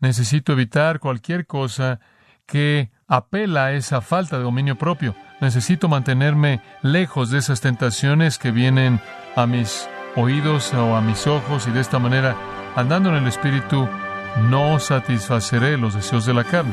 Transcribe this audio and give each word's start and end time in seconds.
Necesito 0.00 0.52
evitar 0.52 0.98
cualquier 0.98 1.46
cosa 1.46 2.00
que 2.46 2.90
apela 3.06 3.66
a 3.66 3.72
esa 3.72 4.00
falta 4.00 4.38
de 4.38 4.44
dominio 4.44 4.76
propio. 4.76 5.14
Necesito 5.40 5.88
mantenerme 5.88 6.60
lejos 6.82 7.30
de 7.30 7.38
esas 7.38 7.60
tentaciones 7.60 8.38
que 8.38 8.50
vienen 8.50 9.00
a 9.36 9.46
mis 9.46 9.88
oídos 10.16 10.72
o 10.74 10.96
a 10.96 11.00
mis 11.00 11.26
ojos 11.26 11.68
y 11.68 11.70
de 11.70 11.80
esta 11.80 11.98
manera, 11.98 12.36
andando 12.76 13.10
en 13.10 13.16
el 13.16 13.26
Espíritu, 13.26 13.88
no 14.48 14.78
satisfaceré 14.80 15.76
los 15.76 15.94
deseos 15.94 16.26
de 16.26 16.34
la 16.34 16.44
carne. 16.44 16.72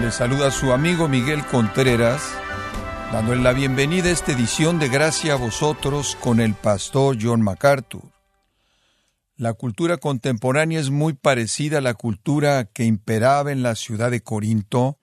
Le 0.00 0.10
saluda 0.10 0.50
su 0.50 0.72
amigo 0.72 1.08
Miguel 1.08 1.44
Contreras, 1.46 2.36
dándole 3.12 3.42
la 3.42 3.52
bienvenida 3.52 4.08
a 4.08 4.12
esta 4.12 4.32
edición 4.32 4.78
de 4.78 4.88
Gracia 4.88 5.34
a 5.34 5.36
vosotros 5.36 6.16
con 6.20 6.40
el 6.40 6.54
pastor 6.54 7.16
John 7.20 7.42
MacArthur. 7.42 8.02
La 9.36 9.54
cultura 9.54 9.96
contemporánea 9.96 10.80
es 10.80 10.90
muy 10.90 11.12
parecida 11.12 11.78
a 11.78 11.80
la 11.80 11.94
cultura 11.94 12.64
que 12.66 12.84
imperaba 12.84 13.52
en 13.52 13.62
la 13.62 13.74
ciudad 13.74 14.10
de 14.10 14.22
Corinto, 14.22 14.98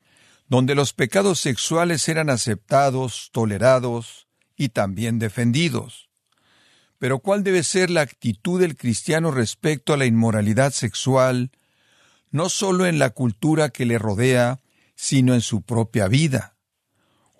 donde 0.48 0.76
los 0.76 0.94
pecados 0.94 1.40
sexuales 1.40 2.08
eran 2.10 2.30
aceptados, 2.30 3.30
tolerados 3.32 4.28
y 4.56 4.70
también 4.70 5.20
defendidos. 5.20 6.10
Pero 6.98 7.20
¿cuál 7.20 7.44
debe 7.44 7.64
ser 7.64 7.90
la 7.90 8.02
actitud 8.02 8.60
del 8.60 8.76
cristiano 8.76 9.32
respecto 9.32 9.94
a 9.94 9.98
la 9.98 10.06
inmoralidad 10.06 10.72
sexual, 10.72 11.52
no 12.32 12.50
solo 12.50 12.86
en 12.86 13.00
la 13.00 13.10
cultura 13.10 13.70
que 13.70 13.86
le 13.86 13.98
rodea, 13.98 14.60
sino 14.96 15.34
en 15.34 15.42
su 15.42 15.64
propia 15.64 16.08
vida. 16.08 16.56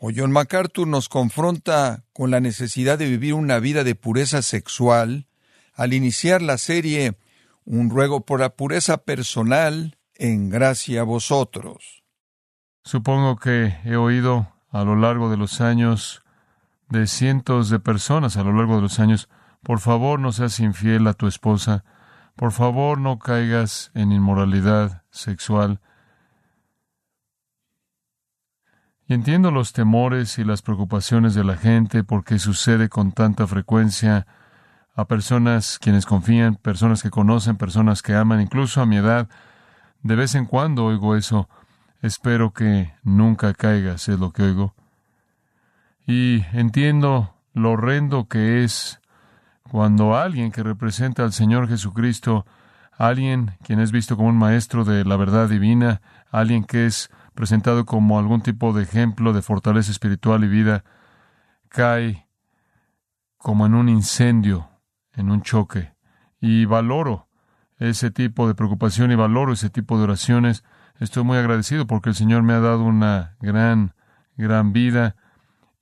O 0.04 0.10
John 0.14 0.32
MacArthur 0.32 0.88
nos 0.88 1.10
confronta 1.10 2.06
con 2.12 2.32
la 2.32 2.40
necesidad 2.40 2.98
de 2.98 3.08
vivir 3.08 3.36
una 3.36 3.60
vida 3.60 3.84
de 3.84 3.94
pureza 3.94 4.42
sexual 4.42 5.28
al 5.76 5.94
iniciar 5.94 6.42
la 6.42 6.58
serie 6.58 7.20
Un 7.66 7.92
ruego 7.92 8.26
por 8.26 8.40
la 8.40 8.56
pureza 8.56 8.98
personal 8.98 10.00
en 10.16 10.50
gracia 10.50 11.02
a 11.02 11.04
vosotros. 11.04 12.04
Supongo 12.84 13.36
que 13.36 13.78
he 13.86 13.96
oído 13.96 14.52
a 14.72 14.84
lo 14.84 14.96
largo 14.96 15.30
de 15.30 15.38
los 15.38 15.62
años 15.62 16.24
de 16.90 17.06
cientos 17.06 17.70
de 17.70 17.80
personas 17.80 18.38
a 18.38 18.44
lo 18.44 18.54
largo 18.54 18.78
de 18.78 18.82
los 18.82 19.00
años, 19.00 19.30
por 19.62 19.80
favor 19.80 20.20
no 20.20 20.32
seas 20.32 20.60
infiel 20.60 21.06
a 21.06 21.14
tu 21.14 21.28
esposa, 21.28 21.86
por 22.36 22.54
favor 22.54 22.98
no 22.98 23.20
caigas 23.20 23.92
en 23.94 24.12
inmoralidad 24.12 25.04
sexual, 25.12 25.80
Entiendo 29.12 29.52
los 29.52 29.74
temores 29.74 30.40
y 30.40 30.46
las 30.46 30.62
preocupaciones 30.62 31.36
de 31.36 31.44
la 31.44 31.58
gente 31.58 32.06
porque 32.06 32.40
sucede 32.40 32.88
con 32.88 33.12
tanta 33.12 33.46
frecuencia 33.46 34.26
a 34.96 35.04
personas 35.04 35.80
quienes 35.80 36.06
confían, 36.06 36.56
personas 36.56 37.04
que 37.04 37.10
conocen, 37.10 37.58
personas 37.58 38.02
que 38.02 38.16
aman, 38.16 38.40
incluso 38.40 38.82
a 38.82 38.86
mi 38.86 38.96
edad. 38.96 39.28
De 40.02 40.16
vez 40.16 40.34
en 40.36 40.46
cuando 40.46 40.86
oigo 40.86 41.18
eso. 41.18 41.50
Espero 42.02 42.54
que 42.54 42.94
nunca 43.04 43.54
caigas, 43.54 44.08
es 44.08 44.18
lo 44.18 44.32
que 44.32 44.44
oigo. 44.44 44.76
Y 46.08 46.46
entiendo 46.54 47.36
lo 47.54 47.72
horrendo 47.72 48.30
que 48.30 48.64
es 48.64 49.02
cuando 49.64 50.16
alguien 50.16 50.54
que 50.54 50.64
representa 50.64 51.24
al 51.24 51.34
Señor 51.34 51.68
Jesucristo, 51.68 52.46
alguien 52.98 53.58
quien 53.62 53.82
es 53.82 53.92
visto 53.92 54.16
como 54.16 54.30
un 54.30 54.38
maestro 54.38 54.86
de 54.86 55.04
la 55.04 55.18
verdad 55.18 55.50
divina, 55.50 56.00
alguien 56.32 56.64
que 56.64 56.86
es 56.86 57.12
presentado 57.34 57.86
como 57.86 58.20
algún 58.20 58.42
tipo 58.42 58.74
de 58.74 58.84
ejemplo 58.84 59.34
de 59.34 59.42
fortaleza 59.42 59.92
espiritual 59.92 60.44
y 60.44 60.48
vida, 60.48 60.84
cae 61.70 62.28
como 63.38 63.66
en 63.66 63.74
un 63.74 63.90
incendio, 63.90 64.70
en 65.14 65.32
un 65.32 65.42
choque. 65.42 65.94
Y 66.40 66.66
valoro 66.66 67.28
ese 67.78 68.12
tipo 68.12 68.48
de 68.48 68.56
preocupación 68.56 69.12
y 69.12 69.16
valoro 69.16 69.54
ese 69.54 69.70
tipo 69.70 69.98
de 69.98 70.04
oraciones. 70.04 70.64
Estoy 71.00 71.24
muy 71.24 71.38
agradecido 71.38 71.88
porque 71.88 72.10
el 72.10 72.16
Señor 72.16 72.44
me 72.44 72.54
ha 72.54 72.60
dado 72.60 72.84
una 72.84 73.36
gran, 73.40 73.94
gran 74.38 74.74
vida 74.74 75.16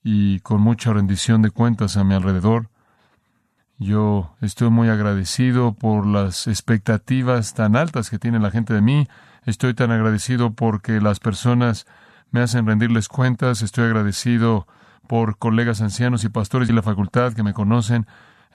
y 0.03 0.39
con 0.39 0.61
mucha 0.61 0.93
rendición 0.93 1.41
de 1.41 1.51
cuentas 1.51 1.97
a 1.97 2.03
mi 2.03 2.13
alrededor. 2.13 2.69
Yo 3.77 4.35
estoy 4.41 4.69
muy 4.69 4.89
agradecido 4.89 5.73
por 5.73 6.05
las 6.05 6.47
expectativas 6.47 7.53
tan 7.53 7.75
altas 7.75 8.09
que 8.09 8.19
tiene 8.19 8.39
la 8.39 8.51
gente 8.51 8.73
de 8.73 8.81
mí 8.81 9.07
Estoy 9.45 9.73
tan 9.73 9.91
agradecido 9.91 10.53
porque 10.53 11.01
las 11.01 11.19
personas 11.19 11.85
me 12.31 12.41
hacen 12.41 12.65
rendirles 12.65 13.07
cuentas. 13.07 13.61
Estoy 13.61 13.85
agradecido 13.85 14.67
por 15.07 15.37
colegas 15.37 15.81
ancianos 15.81 16.23
y 16.23 16.29
pastores 16.29 16.67
de 16.67 16.73
la 16.73 16.83
facultad 16.83 17.33
que 17.33 17.43
me 17.43 17.53
conocen. 17.53 18.05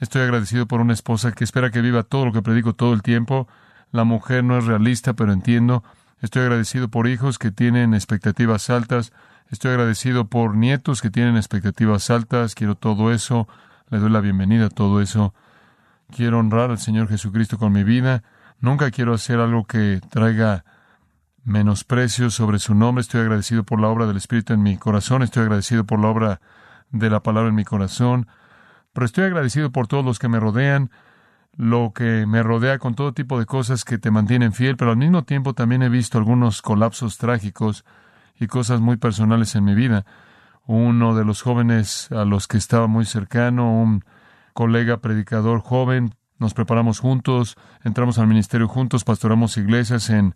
Estoy 0.00 0.22
agradecido 0.22 0.66
por 0.66 0.80
una 0.80 0.92
esposa 0.92 1.32
que 1.32 1.44
espera 1.44 1.70
que 1.70 1.80
viva 1.80 2.02
todo 2.02 2.26
lo 2.26 2.32
que 2.32 2.42
predico 2.42 2.74
todo 2.74 2.94
el 2.94 3.02
tiempo. 3.02 3.48
La 3.90 4.04
mujer 4.04 4.44
no 4.44 4.58
es 4.58 4.64
realista, 4.64 5.14
pero 5.14 5.32
entiendo. 5.32 5.84
Estoy 6.20 6.42
agradecido 6.42 6.88
por 6.88 7.06
hijos 7.06 7.38
que 7.38 7.50
tienen 7.50 7.94
expectativas 7.94 8.70
altas. 8.70 9.12
Estoy 9.50 9.72
agradecido 9.72 10.26
por 10.26 10.56
nietos 10.56 11.02
que 11.02 11.10
tienen 11.10 11.36
expectativas 11.36 12.10
altas. 12.10 12.54
Quiero 12.54 12.74
todo 12.76 13.12
eso. 13.12 13.48
Le 13.90 13.98
doy 13.98 14.10
la 14.10 14.20
bienvenida 14.20 14.66
a 14.66 14.70
todo 14.70 15.00
eso. 15.00 15.34
Quiero 16.10 16.38
honrar 16.38 16.70
al 16.70 16.78
Señor 16.78 17.08
Jesucristo 17.08 17.58
con 17.58 17.72
mi 17.72 17.84
vida. 17.84 18.22
Nunca 18.60 18.90
quiero 18.90 19.14
hacer 19.14 19.40
algo 19.40 19.64
que 19.64 20.00
traiga 20.10 20.64
menosprecio 21.44 22.30
sobre 22.30 22.58
su 22.58 22.74
nombre. 22.74 23.02
Estoy 23.02 23.20
agradecido 23.20 23.64
por 23.64 23.80
la 23.80 23.88
obra 23.88 24.06
del 24.06 24.16
Espíritu 24.16 24.54
en 24.54 24.62
mi 24.62 24.76
corazón. 24.76 25.22
Estoy 25.22 25.42
agradecido 25.42 25.84
por 25.84 26.00
la 26.00 26.08
obra 26.08 26.40
de 26.90 27.10
la 27.10 27.22
palabra 27.22 27.50
en 27.50 27.54
mi 27.54 27.64
corazón. 27.64 28.26
Pero 28.92 29.04
estoy 29.06 29.24
agradecido 29.24 29.70
por 29.70 29.86
todos 29.86 30.04
los 30.04 30.18
que 30.18 30.28
me 30.28 30.40
rodean, 30.40 30.90
lo 31.56 31.92
que 31.94 32.26
me 32.26 32.42
rodea 32.42 32.78
con 32.78 32.94
todo 32.94 33.12
tipo 33.12 33.38
de 33.38 33.46
cosas 33.46 33.84
que 33.84 33.98
te 33.98 34.10
mantienen 34.10 34.52
fiel, 34.52 34.76
pero 34.76 34.92
al 34.92 34.96
mismo 34.96 35.24
tiempo 35.24 35.54
también 35.54 35.82
he 35.82 35.88
visto 35.88 36.18
algunos 36.18 36.62
colapsos 36.62 37.18
trágicos 37.18 37.84
y 38.38 38.46
cosas 38.46 38.80
muy 38.80 38.96
personales 38.96 39.54
en 39.54 39.64
mi 39.64 39.74
vida. 39.74 40.04
Uno 40.66 41.14
de 41.14 41.24
los 41.24 41.42
jóvenes 41.42 42.10
a 42.10 42.24
los 42.24 42.48
que 42.48 42.56
estaba 42.56 42.86
muy 42.86 43.04
cercano, 43.04 43.70
un 43.80 44.04
colega 44.54 44.98
predicador 44.98 45.60
joven, 45.60 46.14
nos 46.38 46.54
preparamos 46.54 47.00
juntos, 47.00 47.56
entramos 47.82 48.18
al 48.18 48.26
ministerio 48.26 48.68
juntos, 48.68 49.04
pastoramos 49.04 49.56
iglesias 49.56 50.10
en 50.10 50.34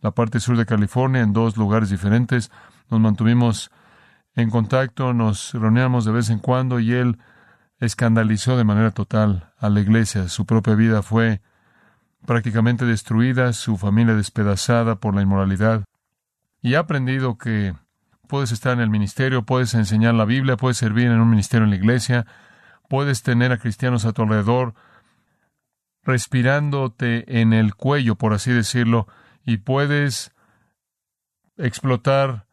la 0.00 0.12
parte 0.12 0.40
sur 0.40 0.56
de 0.56 0.66
California, 0.66 1.22
en 1.22 1.32
dos 1.32 1.56
lugares 1.56 1.90
diferentes. 1.90 2.50
Nos 2.90 3.00
mantuvimos 3.00 3.70
en 4.34 4.50
contacto, 4.50 5.12
nos 5.12 5.52
reuníamos 5.54 6.04
de 6.04 6.12
vez 6.12 6.30
en 6.30 6.38
cuando 6.38 6.78
y 6.80 6.92
él 6.92 7.18
escandalizó 7.80 8.56
de 8.56 8.64
manera 8.64 8.90
total 8.90 9.52
a 9.58 9.68
la 9.68 9.80
iglesia. 9.80 10.28
Su 10.28 10.46
propia 10.46 10.74
vida 10.74 11.02
fue 11.02 11.40
prácticamente 12.26 12.84
destruida, 12.84 13.52
su 13.52 13.76
familia 13.76 14.14
despedazada 14.14 14.96
por 14.96 15.14
la 15.14 15.22
inmoralidad. 15.22 15.84
Y 16.60 16.74
ha 16.74 16.80
aprendido 16.80 17.38
que 17.38 17.74
puedes 18.26 18.52
estar 18.52 18.72
en 18.72 18.80
el 18.80 18.90
ministerio, 18.90 19.44
puedes 19.44 19.74
enseñar 19.74 20.14
la 20.14 20.24
Biblia, 20.24 20.56
puedes 20.56 20.76
servir 20.76 21.06
en 21.06 21.20
un 21.20 21.30
ministerio 21.30 21.64
en 21.64 21.70
la 21.70 21.76
iglesia, 21.76 22.26
puedes 22.88 23.22
tener 23.22 23.52
a 23.52 23.58
cristianos 23.58 24.04
a 24.04 24.12
tu 24.12 24.22
alrededor 24.22 24.74
respirándote 26.02 27.40
en 27.40 27.52
el 27.52 27.74
cuello, 27.74 28.16
por 28.16 28.32
así 28.32 28.50
decirlo, 28.50 29.06
y 29.44 29.58
puedes 29.58 30.32
explotar 31.56 32.46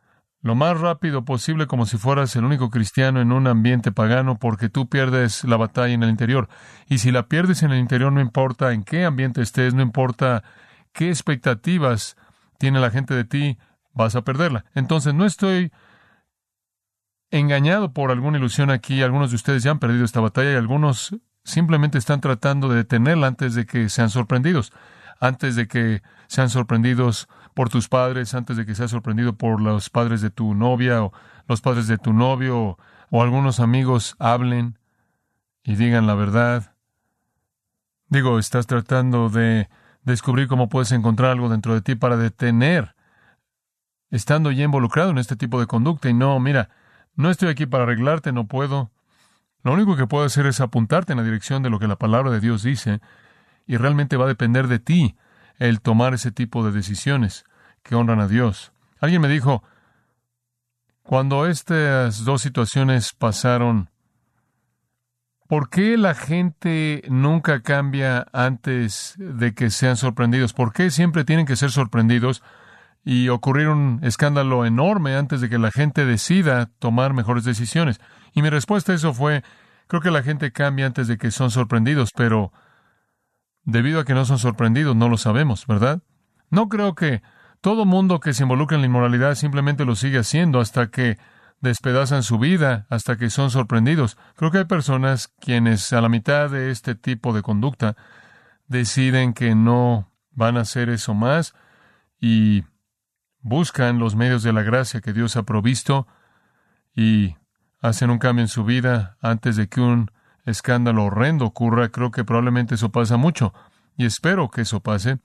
lo 0.46 0.53
más 0.53 0.79
rápido 0.79 1.25
posible 1.25 1.66
como 1.66 1.88
si 1.88 1.97
fueras 1.97 2.35
el 2.35 2.46
único 2.46 2.69
cristiano 2.69 3.19
en 3.19 3.31
un 3.31 3.47
ambiente 3.47 3.91
pagano 3.91 4.38
porque 4.38 4.69
tú 4.69 4.88
pierdes 4.88 5.44
la 5.44 5.57
batalla 5.57 5.94
en 5.94 6.03
el 6.03 6.09
interior. 6.12 6.50
Y 6.88 7.00
si 7.00 7.12
la 7.12 7.28
pierdes 7.28 7.63
en 7.63 7.72
el 7.72 7.79
interior 7.79 8.12
no 8.12 8.22
importa 8.22 8.72
en 8.72 8.84
qué 8.84 9.06
ambiente 9.06 9.41
estés, 9.41 9.73
no 9.73 9.81
importa 9.81 10.44
qué 10.94 11.09
expectativas 11.09 12.16
tiene 12.59 12.79
la 12.79 12.91
gente 12.91 13.16
de 13.16 13.23
ti, 13.23 13.57
vas 13.91 14.16
a 14.16 14.23
perderla. 14.23 14.66
Entonces 14.75 15.16
no 15.16 15.25
estoy 15.25 15.72
engañado 17.31 17.91
por 17.91 18.12
alguna 18.12 18.38
ilusión 18.38 18.69
aquí. 18.69 19.02
Algunos 19.02 19.31
de 19.31 19.38
ustedes 19.38 19.63
ya 19.63 19.72
han 19.72 19.79
perdido 19.79 20.06
esta 20.06 20.19
batalla 20.19 20.52
y 20.52 20.55
algunos 20.55 21.16
simplemente 21.43 21.97
están 21.97 22.22
tratando 22.22 22.70
de 22.70 22.78
detenerla 22.78 23.26
antes 23.26 23.55
de 23.55 23.66
que 23.66 23.90
sean 23.90 24.11
sorprendidos 24.11 24.72
antes 25.20 25.56
de 25.56 25.67
que 25.67 26.02
sean 26.28 26.50
sorprendidos 26.50 27.28
por 27.53 27.70
tus 27.70 27.88
padres, 27.88 28.34
antes 28.34 28.58
de 28.58 28.66
que 28.66 28.76
seas 28.76 28.91
sorprendido 28.91 29.38
por 29.38 29.62
los 29.62 29.90
padres 29.90 30.22
de 30.22 30.29
tu 30.29 30.53
novia 30.53 31.03
o 31.03 31.14
los 31.47 31.62
padres 31.62 31.88
de 31.88 31.97
tu 31.97 32.14
novio 32.14 32.59
o, 32.59 32.78
o 33.09 33.22
algunos 33.22 33.59
amigos 33.59 34.16
hablen 34.20 34.78
y 35.64 35.76
digan 35.76 36.08
la 36.08 36.16
verdad. 36.16 36.76
Digo, 38.08 38.40
estás 38.40 38.67
tratando 38.67 39.29
de 39.29 39.70
descubrir 40.03 40.47
cómo 40.47 40.70
puedes 40.70 40.91
encontrar 40.91 41.32
algo 41.32 41.50
dentro 41.50 41.73
de 41.73 41.82
ti 41.82 41.96
para 41.96 42.18
detener, 42.18 42.96
estando 44.11 44.52
ya 44.52 44.64
involucrado 44.64 45.09
en 45.09 45.18
este 45.18 45.35
tipo 45.35 45.59
de 45.59 45.66
conducta. 45.66 46.09
Y 46.09 46.14
no, 46.14 46.40
mira, 46.40 46.70
no 47.16 47.29
estoy 47.32 47.50
aquí 47.50 47.66
para 47.66 47.84
arreglarte, 47.84 48.32
no 48.32 48.47
puedo. 48.47 48.91
Lo 49.64 49.73
único 49.73 49.96
que 49.96 50.06
puedo 50.06 50.26
hacer 50.26 50.46
es 50.46 50.61
apuntarte 50.61 51.14
en 51.14 51.18
la 51.18 51.23
dirección 51.23 51.64
de 51.64 51.72
lo 51.72 51.79
que 51.79 51.88
la 51.88 51.96
palabra 51.96 52.29
de 52.29 52.40
Dios 52.40 52.61
dice 52.61 53.02
y 53.66 53.78
realmente 53.78 54.17
va 54.17 54.26
a 54.26 54.29
depender 54.29 54.67
de 54.67 54.79
ti 54.79 55.16
el 55.58 55.82
tomar 55.82 56.14
ese 56.14 56.32
tipo 56.32 56.66
de 56.66 56.72
decisiones 56.72 57.46
que 57.84 57.96
honran 57.96 58.20
a 58.20 58.28
Dios. 58.28 58.72
Alguien 59.00 59.22
me 59.22 59.29
dijo, 59.29 59.64
cuando 61.03 61.46
estas 61.46 62.26
dos 62.26 62.41
situaciones 62.41 63.14
pasaron 63.14 63.90
¿Por 65.47 65.70
qué 65.70 65.96
la 65.96 66.16
gente 66.16 67.03
nunca 67.08 67.62
cambia 67.62 68.26
antes 68.34 69.14
de 69.17 69.53
que 69.53 69.70
sean 69.70 69.96
sorprendidos? 69.96 70.53
¿Por 70.53 70.73
qué 70.73 70.90
siempre 70.90 71.23
tienen 71.23 71.46
que 71.46 71.56
ser 71.56 71.70
sorprendidos 71.70 72.41
y 73.03 73.29
ocurrir 73.29 73.68
un 73.68 74.00
escándalo 74.02 74.66
enorme 74.66 75.16
antes 75.16 75.41
de 75.41 75.50
que 75.50 75.59
la 75.59 75.70
gente 75.70 76.03
decida 76.03 76.72
tomar 76.79 77.14
mejores 77.14 77.44
decisiones? 77.44 78.02
Y 78.34 78.41
mi 78.41 78.50
respuesta 78.50 78.91
a 78.91 78.96
eso 78.96 79.14
fue, 79.14 79.44
creo 79.85 80.02
que 80.02 80.09
la 80.09 80.23
gente 80.23 80.52
cambia 80.52 80.88
antes 80.88 81.08
de 81.08 81.20
que 81.20 81.29
son 81.29 81.52
sorprendidos, 81.52 82.09
pero 82.16 82.52
debido 83.66 84.00
a 84.00 84.06
que 84.06 84.14
no 84.14 84.26
son 84.26 84.40
sorprendidos 84.40 84.96
no 84.96 85.09
lo 85.09 85.17
sabemos, 85.17 85.67
¿verdad? 85.67 86.02
No 86.50 86.70
creo 86.70 86.96
que 86.96 87.22
todo 87.62 87.85
mundo 87.85 88.20
que 88.20 88.34
se 88.34 88.44
involucra 88.44 88.76
en 88.76 88.82
la 88.82 88.88
inmoralidad 88.88 89.35
simplemente 89.35 89.85
lo 89.85 89.96
sigue 89.96 90.20
haciendo 90.20 90.59
hasta 90.59 90.91
que 90.91 91.17
despedazan 91.62 92.23
su 92.23 92.38
vida 92.38 92.85
hasta 92.90 93.17
que 93.17 93.29
son 93.29 93.50
sorprendidos. 93.50 94.17
Creo 94.35 94.52
que 94.52 94.59
hay 94.59 94.66
personas 94.66 95.28
quienes 95.40 95.91
a 95.94 96.02
la 96.02 96.09
mitad 96.09 96.50
de 96.50 96.70
este 96.70 96.96
tipo 96.96 97.34
de 97.34 97.41
conducta 97.41 97.97
deciden 98.67 99.34
que 99.34 99.56
no 99.56 100.11
van 100.32 100.58
a 100.58 100.61
hacer 100.61 100.90
eso 100.90 101.14
más 101.14 101.56
y 102.20 102.64
buscan 103.41 104.00
los 104.00 104.16
medios 104.16 104.44
de 104.44 104.53
la 104.53 104.64
gracia 104.64 105.02
que 105.02 105.14
Dios 105.14 105.38
ha 105.38 105.44
provisto 105.44 106.08
y 106.96 107.35
hacen 107.82 108.09
un 108.09 108.20
cambio 108.20 108.44
en 108.44 108.50
su 108.50 108.64
vida 108.64 109.18
antes 109.22 109.56
de 109.56 109.68
que 109.68 109.82
un 109.82 110.11
escándalo 110.46 111.06
horrendo 111.06 111.46
ocurra. 111.46 111.90
Creo 111.90 112.12
que 112.12 112.24
probablemente 112.24 112.76
eso 112.76 112.92
pasa 112.92 113.18
mucho 113.18 113.53
y 113.97 114.06
espero 114.06 114.50
que 114.50 114.62
eso 114.62 114.80
pase. 114.80 115.20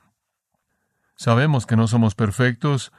Sabemos 1.15 1.65
que 1.65 1.75
no 1.75 1.87
somos 1.87 2.15
perfectos 2.15 2.91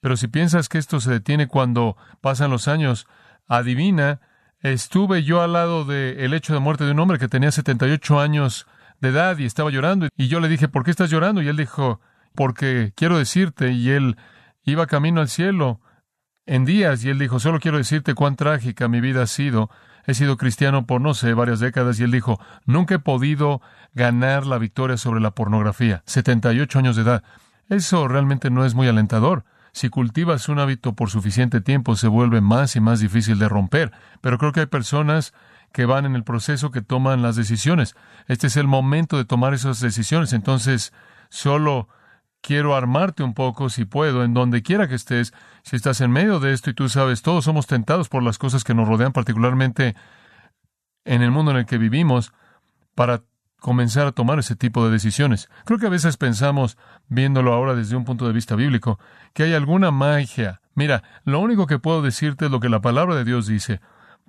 pero 0.00 0.16
si 0.16 0.28
piensas 0.28 0.68
que 0.68 0.78
esto 0.78 1.00
se 1.00 1.10
detiene 1.10 1.48
cuando 1.48 1.96
pasan 2.20 2.50
los 2.50 2.68
años, 2.68 3.06
adivina, 3.48 4.20
estuve 4.60 5.24
yo 5.24 5.42
al 5.42 5.54
lado 5.54 5.84
del 5.84 6.32
hecho 6.34 6.54
de 6.54 6.60
muerte 6.60 6.84
de 6.84 6.92
un 6.92 7.00
hombre 7.00 7.18
que 7.18 7.26
tenía 7.26 7.50
78 7.50 8.20
años 8.20 8.66
de 9.00 9.08
edad 9.08 9.36
y 9.38 9.46
estaba 9.46 9.70
llorando. 9.70 10.08
Y 10.16 10.28
yo 10.28 10.40
le 10.40 10.48
dije, 10.48 10.68
¿por 10.68 10.84
qué 10.84 10.90
estás 10.90 11.10
llorando? 11.10 11.42
Y 11.42 11.48
él 11.48 11.56
dijo, 11.56 12.00
porque 12.34 12.92
quiero 12.94 13.18
decirte. 13.18 13.72
Y 13.72 13.90
él 13.90 14.16
iba 14.62 14.86
camino 14.86 15.20
al 15.20 15.28
cielo 15.28 15.80
en 16.44 16.64
días 16.64 17.04
y 17.04 17.10
él 17.10 17.18
dijo, 17.18 17.40
solo 17.40 17.58
quiero 17.58 17.78
decirte 17.78 18.14
cuán 18.14 18.36
trágica 18.36 18.88
mi 18.88 19.00
vida 19.00 19.22
ha 19.22 19.26
sido. 19.26 19.70
He 20.06 20.14
sido 20.14 20.36
cristiano 20.36 20.86
por, 20.86 21.00
no 21.00 21.14
sé, 21.14 21.34
varias 21.34 21.60
décadas. 21.60 21.98
Y 21.98 22.04
él 22.04 22.10
dijo, 22.10 22.40
nunca 22.64 22.94
he 22.94 22.98
podido 22.98 23.60
ganar 23.94 24.46
la 24.46 24.58
victoria 24.58 24.96
sobre 24.96 25.20
la 25.20 25.32
pornografía. 25.32 26.02
78 26.06 26.78
años 26.78 26.96
de 26.96 27.02
edad. 27.02 27.24
Eso 27.68 28.06
realmente 28.06 28.50
no 28.50 28.64
es 28.64 28.74
muy 28.74 28.86
alentador. 28.88 29.44
Si 29.72 29.88
cultivas 29.88 30.48
un 30.48 30.58
hábito 30.58 30.94
por 30.94 31.10
suficiente 31.10 31.60
tiempo, 31.60 31.96
se 31.96 32.08
vuelve 32.08 32.40
más 32.40 32.76
y 32.76 32.80
más 32.80 33.00
difícil 33.00 33.38
de 33.38 33.48
romper. 33.48 33.92
Pero 34.20 34.38
creo 34.38 34.52
que 34.52 34.60
hay 34.60 34.66
personas 34.66 35.34
que 35.72 35.84
van 35.84 36.06
en 36.06 36.14
el 36.14 36.24
proceso 36.24 36.70
que 36.70 36.80
toman 36.80 37.20
las 37.20 37.36
decisiones. 37.36 37.94
Este 38.28 38.46
es 38.46 38.56
el 38.56 38.66
momento 38.66 39.18
de 39.18 39.26
tomar 39.26 39.52
esas 39.52 39.80
decisiones. 39.80 40.32
Entonces, 40.32 40.94
solo 41.28 41.88
quiero 42.46 42.76
armarte 42.76 43.24
un 43.24 43.34
poco, 43.34 43.70
si 43.70 43.84
puedo, 43.84 44.22
en 44.22 44.32
donde 44.32 44.62
quiera 44.62 44.86
que 44.86 44.94
estés. 44.94 45.34
Si 45.64 45.74
estás 45.74 46.00
en 46.00 46.12
medio 46.12 46.38
de 46.38 46.52
esto 46.52 46.70
y 46.70 46.74
tú 46.74 46.88
sabes, 46.88 47.22
todos 47.22 47.44
somos 47.44 47.66
tentados 47.66 48.08
por 48.08 48.22
las 48.22 48.38
cosas 48.38 48.62
que 48.62 48.72
nos 48.72 48.86
rodean, 48.86 49.12
particularmente 49.12 49.96
en 51.04 51.22
el 51.22 51.32
mundo 51.32 51.50
en 51.50 51.56
el 51.56 51.66
que 51.66 51.76
vivimos, 51.76 52.32
para 52.94 53.24
comenzar 53.58 54.06
a 54.06 54.12
tomar 54.12 54.38
ese 54.38 54.54
tipo 54.54 54.86
de 54.86 54.92
decisiones. 54.92 55.50
Creo 55.64 55.80
que 55.80 55.88
a 55.88 55.90
veces 55.90 56.16
pensamos, 56.16 56.78
viéndolo 57.08 57.52
ahora 57.52 57.74
desde 57.74 57.96
un 57.96 58.04
punto 58.04 58.28
de 58.28 58.32
vista 58.32 58.54
bíblico, 58.54 59.00
que 59.34 59.42
hay 59.42 59.54
alguna 59.54 59.90
magia. 59.90 60.60
Mira, 60.76 61.02
lo 61.24 61.40
único 61.40 61.66
que 61.66 61.80
puedo 61.80 62.00
decirte 62.00 62.44
es 62.44 62.52
lo 62.52 62.60
que 62.60 62.68
la 62.68 62.80
palabra 62.80 63.16
de 63.16 63.24
Dios 63.24 63.48
dice. 63.48 63.80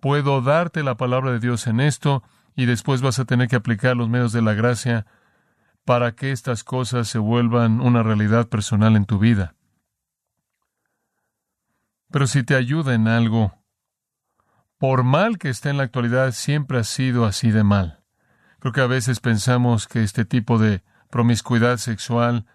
Puedo 0.02 0.42
darte 0.42 0.82
la 0.82 0.98
palabra 0.98 1.32
de 1.32 1.40
Dios 1.40 1.68
en 1.68 1.82
esto 1.82 2.24
y 2.56 2.66
después 2.66 3.04
vas 3.04 3.20
a 3.20 3.26
tener 3.26 3.48
que 3.48 3.58
aplicar 3.58 3.96
los 3.96 4.10
medios 4.10 4.32
de 4.32 4.42
la 4.42 4.56
gracia 4.56 5.06
para 5.88 6.12
que 6.16 6.34
estas 6.34 6.66
cosas 6.66 7.08
se 7.08 7.18
vuelvan 7.18 7.80
una 7.80 8.04
realidad 8.04 8.50
personal 8.50 8.98
en 8.98 9.06
tu 9.06 9.20
vida. 9.20 9.56
Pero 12.12 12.28
si 12.28 12.44
te 12.44 12.56
ayuda 12.56 12.94
en 12.94 13.08
algo, 13.08 13.54
por 14.78 15.04
mal 15.04 15.38
que 15.38 15.48
esté 15.48 15.70
en 15.70 15.78
la 15.78 15.84
actualidad, 15.84 16.34
siempre 16.34 16.78
ha 16.78 16.84
sido 16.84 17.24
así 17.24 17.52
de 17.52 17.64
mal. 17.64 18.04
Creo 18.60 18.74
que 18.74 18.82
a 18.82 18.88
veces 18.88 19.22
pensamos 19.22 19.88
que 19.88 20.04
este 20.04 20.26
tipo 20.26 20.60
de 20.60 20.84
promiscuidad 21.10 21.78
sexual, 21.78 22.46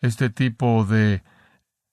este 0.00 0.28
tipo 0.28 0.84
de 0.84 1.22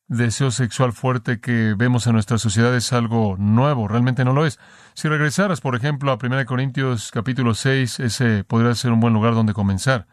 deseo 0.07 0.50
sexual 0.50 0.94
fuerte 0.94 1.39
que 1.39 1.75
vemos 1.78 2.07
en 2.07 2.13
nuestra 2.13 2.39
sociedad 2.39 2.75
es 2.75 2.92
algo 2.92 3.36
nuevo, 3.38 3.88
realmente 3.88 4.25
no 4.25 4.33
lo 4.33 4.48
es. 4.48 4.57
Si 4.95 5.07
regresaras, 5.07 5.62
por 5.62 5.75
ejemplo, 5.75 6.12
a 6.12 6.18
1 6.19 6.44
Corintios 6.48 7.12
capítulo 7.12 7.54
6, 7.54 8.00
ese 8.00 8.44
podría 8.45 8.74
ser 8.74 8.92
un 8.92 9.00
buen 9.00 9.13
lugar 9.13 9.36
donde 9.36 9.54
comenzar. 9.54 10.07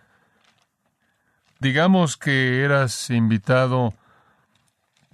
Digamos 1.61 2.17
que 2.17 2.63
eras 2.63 3.11
invitado 3.11 3.95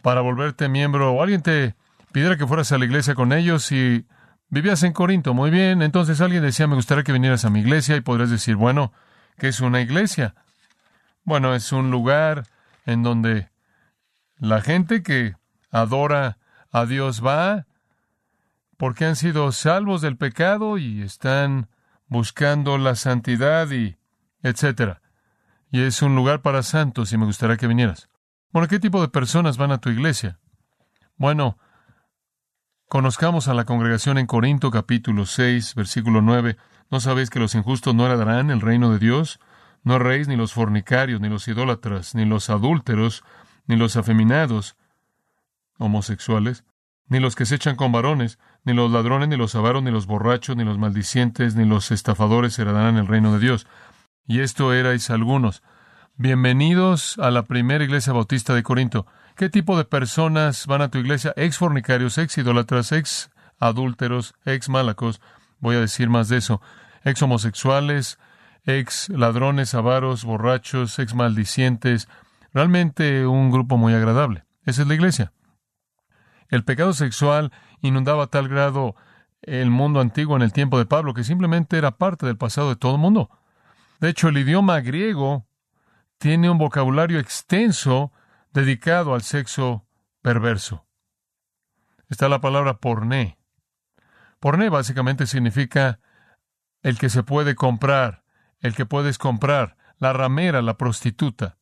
para 0.03 0.21
volverte 0.21 0.69
miembro 0.69 1.13
o 1.13 1.23
alguien 1.23 1.43
te 1.43 1.75
pidiera 2.13 2.37
que 2.37 2.47
fueras 2.47 2.71
a 2.73 2.79
la 2.79 2.85
iglesia 2.85 3.15
con 3.15 3.33
ellos 3.33 3.73
y 3.73 4.07
Vivías 4.55 4.85
en 4.85 4.93
Corinto, 4.93 5.35
muy 5.35 5.51
bien. 5.51 5.83
Entonces 5.83 6.21
alguien 6.21 6.41
decía, 6.41 6.69
me 6.69 6.77
gustaría 6.77 7.03
que 7.03 7.11
vinieras 7.11 7.45
a 7.45 7.51
mi 7.51 7.59
iglesia 7.59 7.97
y 7.97 8.01
podrías 8.01 8.31
decir, 8.31 8.55
bueno, 8.55 8.93
¿qué 9.37 9.49
es 9.49 9.59
una 9.59 9.81
iglesia? 9.81 10.37
Bueno, 11.25 11.57
es 11.57 11.73
un 11.73 11.91
lugar 11.91 12.45
en 12.87 13.03
donde 13.03 13.49
la 14.39 14.61
gente 14.61 15.03
que 15.03 15.35
adora 15.73 16.39
a 16.71 16.87
Dios 16.87 17.25
va 17.27 17.67
porque 18.77 19.07
han 19.07 19.17
sido 19.17 19.51
salvos 19.51 20.03
del 20.03 20.17
pecado 20.17 20.79
y 20.79 21.03
están 21.03 21.69
buscando 22.07 22.79
la 22.79 22.95
santidad 22.95 23.69
y 23.73 23.97
etcétera. 24.45 25.01
Y 25.75 25.83
es 25.83 26.03
un 26.03 26.15
lugar 26.15 26.41
para 26.41 26.63
santos 26.63 27.13
y 27.13 27.19
me 27.19 27.27
gustaría 27.27 27.57
que 27.57 27.67
vinieras. 27.67 28.09
Bueno, 28.53 28.69
¿qué 28.69 28.79
tipo 28.79 29.01
de 29.01 29.09
personas 29.09 29.57
van 29.57 29.73
a 29.73 29.79
tu 29.79 29.91
iglesia? 29.91 30.39
Bueno, 31.17 31.59
Conozcamos 32.87 33.49
a 33.49 33.55
la 33.55 33.65
congregación 33.65 34.19
en 34.19 34.27
Corinto 34.27 34.71
capítulo 34.71 35.27
6, 35.27 35.75
versículo 35.75 36.23
9. 36.23 36.57
¿No 36.93 37.01
sabéis 37.01 37.29
que 37.29 37.41
los 37.41 37.57
injustos 37.57 37.93
no 37.93 38.07
heredarán 38.07 38.51
el 38.51 38.61
reino 38.61 38.93
de 38.93 39.01
Dios? 39.01 39.41
No 39.83 39.97
erréis 39.97 40.29
ni 40.29 40.37
los 40.37 40.53
fornicarios, 40.53 41.21
ni 41.21 41.29
los 41.29 41.49
idólatras, 41.49 42.15
ni 42.15 42.25
los 42.25 42.51
adúlteros, 42.51 43.25
ni 43.67 43.75
los 43.75 43.97
afeminados, 43.97 44.77
homosexuales, 45.77 46.65
ni 47.09 47.19
los 47.19 47.35
que 47.35 47.47
se 47.47 47.57
echan 47.57 47.75
con 47.75 47.91
varones, 47.91 48.39
ni 48.63 48.75
los 48.75 48.93
ladrones, 48.93 49.29
ni 49.29 49.37
los 49.37 49.57
avaros, 49.57 49.83
ni 49.83 49.91
los 49.91 50.07
borrachos, 50.07 50.57
ni 50.57 50.63
los 50.63 50.79
maldicientes, 50.79 51.57
ni 51.57 51.65
los 51.65 51.91
estafadores 51.91 52.57
heredarán 52.61 52.97
el 52.97 53.09
reino 53.09 53.33
de 53.33 53.41
Dios. 53.41 53.67
Y 54.27 54.41
esto 54.41 54.73
erais 54.73 55.11
algunos. 55.11 55.63
Bienvenidos 56.17 57.19
a 57.19 57.31
la 57.31 57.43
primera 57.43 57.85
iglesia 57.85 58.15
bautista 58.15 58.55
de 58.55 58.63
Corinto. 58.63 59.07
¿Qué 59.37 59.51
tipo 59.51 59.77
de 59.77 59.85
personas 59.85 60.67
van 60.67 60.81
a 60.81 60.89
tu 60.89 60.97
iglesia? 60.97 61.35
Ex 61.37 61.59
fornicarios, 61.59 62.17
ex 62.17 62.39
idólatras, 62.39 62.93
ex 62.93 63.31
adúlteros, 63.59 64.35
ex 64.47 64.71
malacos. 64.71 65.21
Voy 65.59 65.77
a 65.77 65.81
decir 65.81 66.09
más 66.09 66.31
de 66.31 66.39
eso. 66.39 66.63
Ex 67.03 67.21
homosexuales, 67.21 68.19
ex 68.65 69.11
ladrones, 69.11 69.75
avaros, 69.75 70.25
borrachos, 70.25 70.99
ex 70.99 71.15
maldicientes. 71.15 72.09
Realmente 72.55 73.27
un 73.27 73.51
grupo 73.51 73.77
muy 73.77 73.93
agradable. 73.93 74.45
Esa 74.65 74.83
es 74.83 74.89
la 74.89 74.95
iglesia. 74.95 75.33
El 76.49 76.65
pecado 76.65 76.95
sexual 76.95 77.53
inundaba 77.83 78.25
a 78.25 78.29
tal 78.29 78.49
grado 78.49 78.97
el 79.43 79.69
mundo 79.69 80.01
antiguo 80.01 80.35
en 80.37 80.43
el 80.43 80.55
tiempo 80.55 80.79
de 80.79 80.87
Pablo 80.87 81.13
que 81.13 81.25
simplemente 81.25 81.77
era 81.77 81.99
parte 81.99 82.25
del 82.25 82.39
pasado 82.39 82.71
de 82.71 82.77
todo 82.77 82.95
el 82.95 83.03
mundo. 83.03 83.29
De 84.01 84.09
hecho, 84.09 84.29
el 84.29 84.39
idioma 84.39 84.81
griego 84.81 85.47
tiene 86.19 86.51
un 86.51 86.59
vocabulario 86.59 87.19
extenso 87.19 88.13
dedicado 88.53 89.15
al 89.15 89.23
sexo 89.23 89.87
perverso. 90.23 90.87
Está 92.09 92.29
la 92.29 92.41
palabra 92.41 92.79
porné. 92.79 93.39
Porné 94.41 94.69
básicamente 94.69 95.27
significa 95.27 96.01
el 96.83 96.99
que 96.99 97.09
se 97.09 97.23
puede 97.23 97.55
comprar, 97.55 98.25
el 98.61 98.75
que 98.75 98.87
puedes 98.87 99.19
comprar, 99.19 99.77
la 99.99 100.13
ramera, 100.13 100.63
la 100.63 100.77
prostituta. 100.77 101.57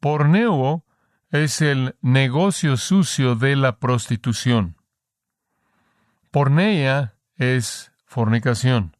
Porneo 0.00 0.84
es 1.30 1.60
el 1.60 1.96
negocio 2.00 2.76
sucio 2.76 3.34
de 3.34 3.56
la 3.56 3.78
prostitución. 3.78 4.76
Porneia 6.30 7.14
es 7.36 7.92
fornicación, 8.04 8.96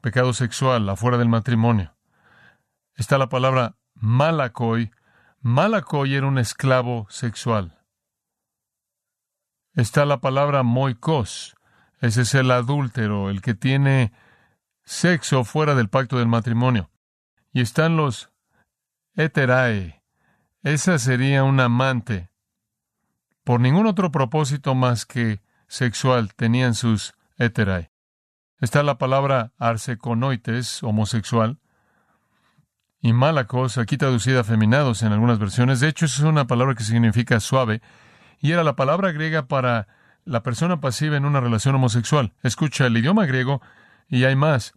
pecado 0.00 0.32
sexual 0.32 0.88
afuera 0.88 1.18
del 1.18 1.28
matrimonio. 1.28 1.94
Está 2.94 3.18
la 3.18 3.28
palabra 3.28 3.76
malakoi, 3.94 4.90
Malacoy 5.40 6.14
era 6.14 6.26
un 6.26 6.38
esclavo 6.38 7.06
sexual. 7.10 7.78
Está 9.74 10.04
la 10.04 10.20
palabra 10.20 10.64
moikos. 10.64 11.56
Ese 12.00 12.22
es 12.22 12.34
el 12.34 12.50
adúltero, 12.50 13.30
el 13.30 13.40
que 13.40 13.54
tiene 13.54 14.12
sexo 14.84 15.44
fuera 15.44 15.74
del 15.74 15.88
pacto 15.88 16.18
del 16.18 16.26
matrimonio. 16.26 16.90
Y 17.52 17.60
están 17.60 17.96
los 17.96 18.30
eterae. 19.14 20.02
Esa 20.62 20.98
sería 20.98 21.44
un 21.44 21.60
amante. 21.60 22.30
Por 23.44 23.60
ningún 23.60 23.86
otro 23.86 24.10
propósito 24.10 24.74
más 24.74 25.06
que 25.06 25.40
sexual 25.68 26.34
tenían 26.34 26.74
sus 26.74 27.14
eterae. 27.36 27.92
Está 28.60 28.82
la 28.82 28.98
palabra 28.98 29.52
arseconoites, 29.58 30.82
homosexual, 30.82 31.58
y 33.00 33.12
malacos, 33.12 33.78
aquí 33.78 33.96
traducida 33.96 34.40
afeminados 34.40 35.02
en 35.02 35.12
algunas 35.12 35.38
versiones. 35.38 35.78
De 35.78 35.88
hecho, 35.88 36.06
es 36.06 36.18
una 36.18 36.46
palabra 36.48 36.74
que 36.74 36.82
significa 36.82 37.38
suave, 37.38 37.80
y 38.40 38.52
era 38.52 38.64
la 38.64 38.74
palabra 38.74 39.12
griega 39.12 39.46
para 39.46 39.86
la 40.24 40.42
persona 40.42 40.80
pasiva 40.80 41.16
en 41.16 41.24
una 41.24 41.40
relación 41.40 41.74
homosexual. 41.76 42.34
Escucha 42.42 42.86
el 42.86 42.96
idioma 42.96 43.26
griego 43.26 43.62
y 44.08 44.24
hay 44.24 44.36
más. 44.36 44.74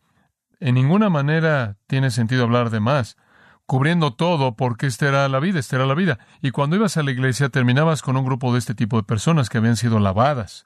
En 0.59 0.75
ninguna 0.75 1.09
manera 1.09 1.77
tiene 1.87 2.11
sentido 2.11 2.43
hablar 2.43 2.69
de 2.69 2.79
más, 2.79 3.17
cubriendo 3.65 4.13
todo 4.13 4.55
porque 4.55 4.85
esta 4.85 5.07
era 5.07 5.27
la 5.27 5.39
vida, 5.39 5.59
esta 5.59 5.77
era 5.77 5.87
la 5.87 5.95
vida. 5.95 6.19
Y 6.41 6.51
cuando 6.51 6.75
ibas 6.75 6.97
a 6.97 7.03
la 7.03 7.11
iglesia 7.11 7.49
terminabas 7.49 8.01
con 8.03 8.15
un 8.15 8.25
grupo 8.25 8.53
de 8.53 8.59
este 8.59 8.75
tipo 8.75 8.97
de 8.97 9.03
personas 9.03 9.49
que 9.49 9.57
habían 9.57 9.75
sido 9.75 9.99
lavadas. 9.99 10.65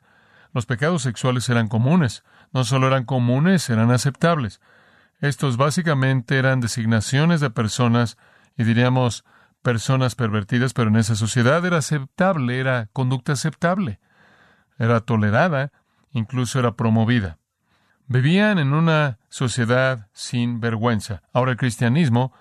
Los 0.54 0.66
pecados 0.66 1.02
sexuales 1.02 1.48
eran 1.50 1.68
comunes. 1.68 2.24
No 2.56 2.64
solo 2.64 2.88
eran 2.88 3.04
comunes, 3.04 3.70
eran 3.70 3.92
aceptables. 3.92 4.62
Estos 5.20 5.58
básicamente 5.58 6.38
eran 6.38 6.62
designaciones 6.62 7.42
de 7.42 7.50
personas, 7.50 8.18
y 8.56 8.64
diríamos 8.64 9.26
personas 9.62 10.16
pervertidas, 10.16 10.72
pero 10.72 10.90
en 10.90 10.96
esa 10.96 11.16
sociedad 11.16 11.66
era 11.66 11.80
aceptable, 11.80 12.58
era 12.58 12.88
conducta 12.94 13.34
aceptable, 13.34 14.00
era 14.80 15.02
tolerada, 15.02 15.74
incluso 16.12 16.58
era 16.58 16.78
promovida. 16.78 17.40
Vivían 18.08 18.58
en 18.58 18.74
una 18.74 19.20
sociedad 19.28 20.08
sin 20.14 20.62
vergüenza. 20.62 21.24
Ahora 21.34 21.52
el 21.52 21.58
cristianismo 21.58 22.32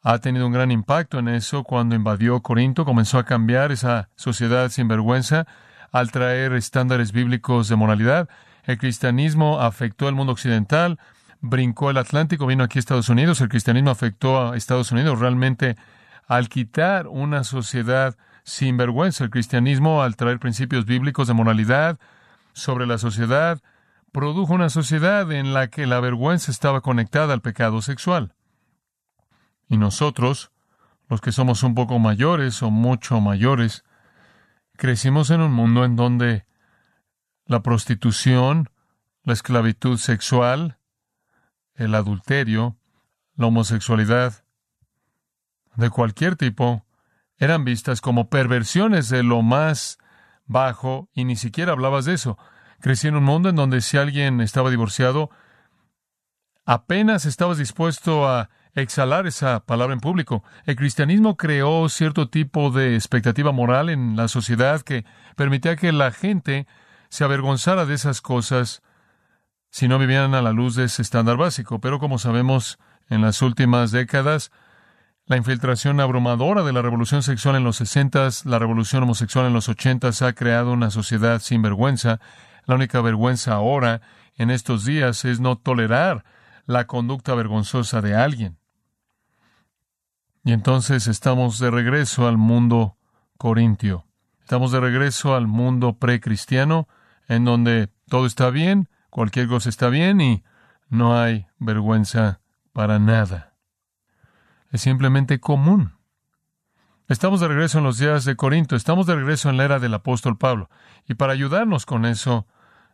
ha 0.00 0.20
tenido 0.20 0.46
un 0.46 0.54
gran 0.54 0.70
impacto 0.70 1.18
en 1.18 1.28
eso 1.28 1.64
cuando 1.64 1.94
invadió 1.94 2.40
Corinto, 2.40 2.86
comenzó 2.86 3.18
a 3.18 3.26
cambiar 3.26 3.72
esa 3.72 4.08
sociedad 4.16 4.70
sin 4.70 4.88
vergüenza 4.88 5.46
al 5.92 6.12
traer 6.12 6.54
estándares 6.54 7.12
bíblicos 7.12 7.68
de 7.68 7.76
moralidad. 7.76 8.30
El 8.64 8.78
cristianismo 8.78 9.60
afectó 9.60 10.08
al 10.08 10.14
mundo 10.14 10.32
occidental, 10.32 10.98
brincó 11.40 11.90
el 11.90 11.98
Atlántico, 11.98 12.46
vino 12.46 12.64
aquí 12.64 12.78
a 12.78 12.80
Estados 12.80 13.08
Unidos. 13.08 13.40
El 13.40 13.48
cristianismo 13.48 13.90
afectó 13.90 14.52
a 14.52 14.56
Estados 14.56 14.92
Unidos 14.92 15.18
realmente 15.18 15.76
al 16.26 16.48
quitar 16.48 17.06
una 17.06 17.44
sociedad 17.44 18.16
sin 18.42 18.76
vergüenza. 18.76 19.24
El 19.24 19.30
cristianismo, 19.30 20.02
al 20.02 20.16
traer 20.16 20.38
principios 20.38 20.86
bíblicos 20.86 21.28
de 21.28 21.34
moralidad 21.34 21.98
sobre 22.52 22.86
la 22.86 22.98
sociedad, 22.98 23.60
produjo 24.12 24.54
una 24.54 24.70
sociedad 24.70 25.30
en 25.32 25.52
la 25.52 25.68
que 25.68 25.86
la 25.86 26.00
vergüenza 26.00 26.50
estaba 26.50 26.80
conectada 26.80 27.34
al 27.34 27.42
pecado 27.42 27.82
sexual. 27.82 28.34
Y 29.68 29.76
nosotros, 29.76 30.52
los 31.08 31.20
que 31.20 31.32
somos 31.32 31.62
un 31.62 31.74
poco 31.74 31.98
mayores 31.98 32.62
o 32.62 32.70
mucho 32.70 33.20
mayores, 33.20 33.84
Crecimos 34.76 35.30
en 35.30 35.40
un 35.40 35.52
mundo 35.52 35.84
en 35.84 35.94
donde 35.94 36.46
la 37.46 37.62
prostitución, 37.62 38.70
la 39.22 39.32
esclavitud 39.32 39.98
sexual, 39.98 40.78
el 41.74 41.94
adulterio, 41.94 42.76
la 43.36 43.46
homosexualidad 43.46 44.44
de 45.76 45.90
cualquier 45.90 46.36
tipo 46.36 46.84
eran 47.36 47.64
vistas 47.64 48.00
como 48.00 48.28
perversiones 48.28 49.08
de 49.08 49.22
lo 49.22 49.42
más 49.42 49.98
bajo 50.46 51.08
y 51.14 51.24
ni 51.24 51.36
siquiera 51.36 51.72
hablabas 51.72 52.04
de 52.04 52.14
eso. 52.14 52.38
Crecí 52.80 53.08
en 53.08 53.16
un 53.16 53.24
mundo 53.24 53.48
en 53.48 53.56
donde 53.56 53.80
si 53.80 53.96
alguien 53.96 54.40
estaba 54.40 54.70
divorciado, 54.70 55.30
apenas 56.64 57.24
estabas 57.26 57.58
dispuesto 57.58 58.28
a 58.28 58.50
exhalar 58.74 59.26
esa 59.26 59.60
palabra 59.60 59.94
en 59.94 60.00
público. 60.00 60.44
El 60.64 60.76
cristianismo 60.76 61.36
creó 61.36 61.88
cierto 61.88 62.28
tipo 62.28 62.70
de 62.70 62.94
expectativa 62.94 63.52
moral 63.52 63.88
en 63.88 64.16
la 64.16 64.28
sociedad 64.28 64.82
que 64.82 65.04
permitía 65.36 65.76
que 65.76 65.92
la 65.92 66.10
gente 66.10 66.66
se 67.14 67.22
avergonzara 67.22 67.86
de 67.86 67.94
esas 67.94 68.20
cosas 68.20 68.82
si 69.70 69.86
no 69.86 70.00
vivían 70.00 70.34
a 70.34 70.42
la 70.42 70.50
luz 70.50 70.74
de 70.74 70.82
ese 70.82 71.00
estándar 71.00 71.36
básico. 71.36 71.78
Pero 71.78 72.00
como 72.00 72.18
sabemos, 72.18 72.76
en 73.08 73.22
las 73.22 73.40
últimas 73.40 73.92
décadas, 73.92 74.50
la 75.24 75.36
infiltración 75.36 76.00
abrumadora 76.00 76.64
de 76.64 76.72
la 76.72 76.82
revolución 76.82 77.22
sexual 77.22 77.54
en 77.54 77.62
los 77.62 77.76
sesentas, 77.76 78.44
la 78.46 78.58
revolución 78.58 79.04
homosexual 79.04 79.46
en 79.46 79.52
los 79.52 79.68
ochentas 79.68 80.22
ha 80.22 80.32
creado 80.32 80.72
una 80.72 80.90
sociedad 80.90 81.38
sin 81.38 81.62
vergüenza. 81.62 82.18
La 82.66 82.74
única 82.74 83.00
vergüenza 83.00 83.52
ahora, 83.52 84.00
en 84.34 84.50
estos 84.50 84.84
días, 84.84 85.24
es 85.24 85.38
no 85.38 85.56
tolerar 85.56 86.24
la 86.66 86.88
conducta 86.88 87.32
vergonzosa 87.36 88.00
de 88.00 88.16
alguien. 88.16 88.58
Y 90.42 90.50
entonces 90.50 91.06
estamos 91.06 91.60
de 91.60 91.70
regreso 91.70 92.26
al 92.26 92.38
mundo 92.38 92.96
corintio. 93.38 94.04
Estamos 94.40 94.72
de 94.72 94.80
regreso 94.80 95.36
al 95.36 95.46
mundo 95.46 95.96
precristiano, 96.00 96.88
en 97.28 97.44
donde 97.44 97.90
todo 98.08 98.26
está 98.26 98.50
bien, 98.50 98.88
cualquier 99.10 99.48
cosa 99.48 99.68
está 99.68 99.88
bien 99.88 100.20
y 100.20 100.44
no 100.88 101.18
hay 101.18 101.46
vergüenza 101.58 102.40
para 102.72 102.98
nada. 102.98 103.54
Es 104.70 104.82
simplemente 104.82 105.40
común. 105.40 105.92
Estamos 107.08 107.40
de 107.40 107.48
regreso 107.48 107.78
en 107.78 107.84
los 107.84 107.98
días 107.98 108.24
de 108.24 108.34
Corinto, 108.34 108.76
estamos 108.76 109.06
de 109.06 109.14
regreso 109.14 109.50
en 109.50 109.56
la 109.56 109.64
era 109.64 109.78
del 109.78 109.94
apóstol 109.94 110.38
Pablo. 110.38 110.70
Y 111.06 111.14
para 111.14 111.32
ayudarnos 111.32 111.84
con 111.84 112.06
eso, 112.06 112.46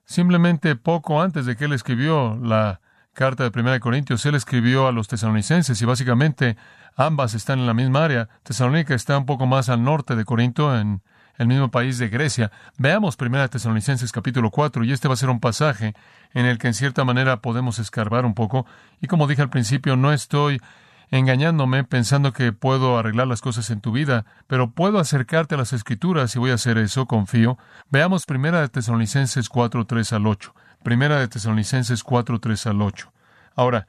simplemente 0.04 0.75
poco 0.75 1.22
antes 1.22 1.46
de 1.46 1.56
que 1.56 1.66
él 1.66 1.72
escribió 1.72 2.37
la 2.42 2.80
carta 3.12 3.44
de 3.44 3.50
Primera 3.50 3.75
de 3.75 3.80
Corintios, 3.80 4.26
él 4.26 4.34
escribió 4.34 4.88
a 4.88 4.92
los 4.92 5.08
tesalonicenses 5.08 5.80
y 5.80 5.84
básicamente 5.84 6.56
ambas 6.96 7.34
están 7.34 7.60
en 7.60 7.66
la 7.66 7.75
misma 7.75 8.04
área. 8.04 8.28
Tesalónica 8.42 8.94
está 8.94 9.16
un 9.16 9.26
poco 9.26 9.46
más 9.46 9.68
al 9.68 9.84
norte 9.84 10.16
de 10.16 10.25
Corinto, 10.25 10.76
en 10.76 11.02
el 11.40 11.47
mismo 11.47 11.70
país 11.70 11.97
de 11.97 12.11
Grecia. 12.11 12.52
Veamos 12.76 13.16
Primera 13.16 13.49
Tesalonicenses 13.49 14.12
capítulo 14.12 14.50
4 14.50 14.85
y 14.85 14.92
este 14.92 15.09
va 15.09 15.14
a 15.14 15.16
ser 15.16 15.30
un 15.30 15.40
pasaje 15.40 15.94
en 16.35 16.44
el 16.44 16.59
que 16.59 16.66
en 16.66 16.75
cierta 16.75 17.02
manera 17.02 17.40
podemos 17.40 17.78
escarbar 17.78 18.26
un 18.26 18.35
poco. 18.35 18.66
Y 19.00 19.06
como 19.06 19.26
dije 19.26 19.40
al 19.40 19.49
principio, 19.49 19.97
no 19.97 20.12
estoy 20.12 20.61
engañándome 21.11 21.82
pensando 21.82 22.35
que 22.35 22.52
puedo 22.52 22.99
arreglar 22.99 23.26
las 23.26 23.40
cosas 23.40 23.70
en 23.70 23.80
tu 23.80 23.90
vida, 23.90 24.26
pero 24.49 24.73
puedo 24.73 24.99
acercarte 24.99 25.54
a 25.54 25.59
las 25.59 25.73
escrituras 25.73 26.37
y 26.37 26.38
voy 26.38 26.50
a 26.50 26.56
hacer 26.56 26.76
eso, 26.76 27.06
confío. 27.06 27.56
Veamos 27.88 28.26
Primera 28.26 28.61
de 28.61 28.68
Tesalonicenses 28.68 29.49
4, 29.49 29.87
3 29.87 30.12
al 30.12 30.26
8. 30.26 30.54
Primera 30.82 31.20
de 31.20 31.28
Tesalonicenses 31.28 32.04
4, 32.04 32.38
3 32.38 32.66
al 32.66 32.82
8. 32.82 33.12
Ahora, 33.56 33.87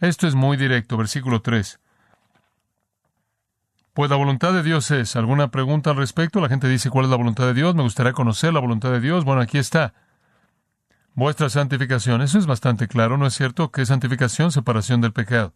esto 0.00 0.26
es 0.26 0.34
muy 0.34 0.56
directo, 0.56 0.96
versículo 0.96 1.42
3. 1.42 1.80
Pues 3.98 4.10
la 4.10 4.16
voluntad 4.16 4.52
de 4.52 4.62
Dios 4.62 4.92
es. 4.92 5.16
¿Alguna 5.16 5.50
pregunta 5.50 5.90
al 5.90 5.96
respecto? 5.96 6.40
La 6.40 6.48
gente 6.48 6.68
dice, 6.68 6.88
¿cuál 6.88 7.06
es 7.06 7.10
la 7.10 7.16
voluntad 7.16 7.46
de 7.46 7.52
Dios? 7.52 7.74
Me 7.74 7.82
gustaría 7.82 8.12
conocer 8.12 8.52
la 8.52 8.60
voluntad 8.60 8.92
de 8.92 9.00
Dios. 9.00 9.24
Bueno, 9.24 9.40
aquí 9.40 9.58
está. 9.58 9.92
Vuestra 11.14 11.48
santificación. 11.48 12.22
Eso 12.22 12.38
es 12.38 12.46
bastante 12.46 12.86
claro, 12.86 13.18
¿no 13.18 13.26
es 13.26 13.34
cierto? 13.34 13.72
¿Qué 13.72 13.84
santificación? 13.84 14.52
Separación 14.52 15.00
del 15.00 15.12
pecado. 15.12 15.52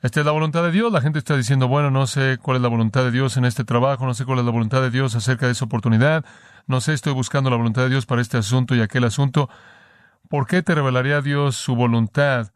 Esta 0.00 0.20
es 0.20 0.26
la 0.26 0.30
voluntad 0.30 0.62
de 0.62 0.70
Dios. 0.70 0.92
La 0.92 1.00
gente 1.00 1.18
está 1.18 1.36
diciendo, 1.36 1.66
bueno, 1.66 1.90
no 1.90 2.06
sé 2.06 2.38
cuál 2.40 2.58
es 2.58 2.62
la 2.62 2.68
voluntad 2.68 3.02
de 3.02 3.10
Dios 3.10 3.36
en 3.36 3.46
este 3.46 3.64
trabajo, 3.64 4.06
no 4.06 4.14
sé 4.14 4.24
cuál 4.24 4.38
es 4.38 4.44
la 4.44 4.52
voluntad 4.52 4.80
de 4.80 4.90
Dios 4.90 5.16
acerca 5.16 5.46
de 5.46 5.52
esa 5.52 5.64
oportunidad, 5.64 6.24
no 6.68 6.80
sé, 6.80 6.92
estoy 6.92 7.14
buscando 7.14 7.50
la 7.50 7.56
voluntad 7.56 7.82
de 7.82 7.88
Dios 7.88 8.06
para 8.06 8.20
este 8.22 8.38
asunto 8.38 8.76
y 8.76 8.80
aquel 8.80 9.02
asunto. 9.02 9.50
¿Por 10.28 10.46
qué 10.46 10.62
te 10.62 10.72
revelaría 10.72 11.20
Dios 11.20 11.56
su 11.56 11.74
voluntad 11.74 12.52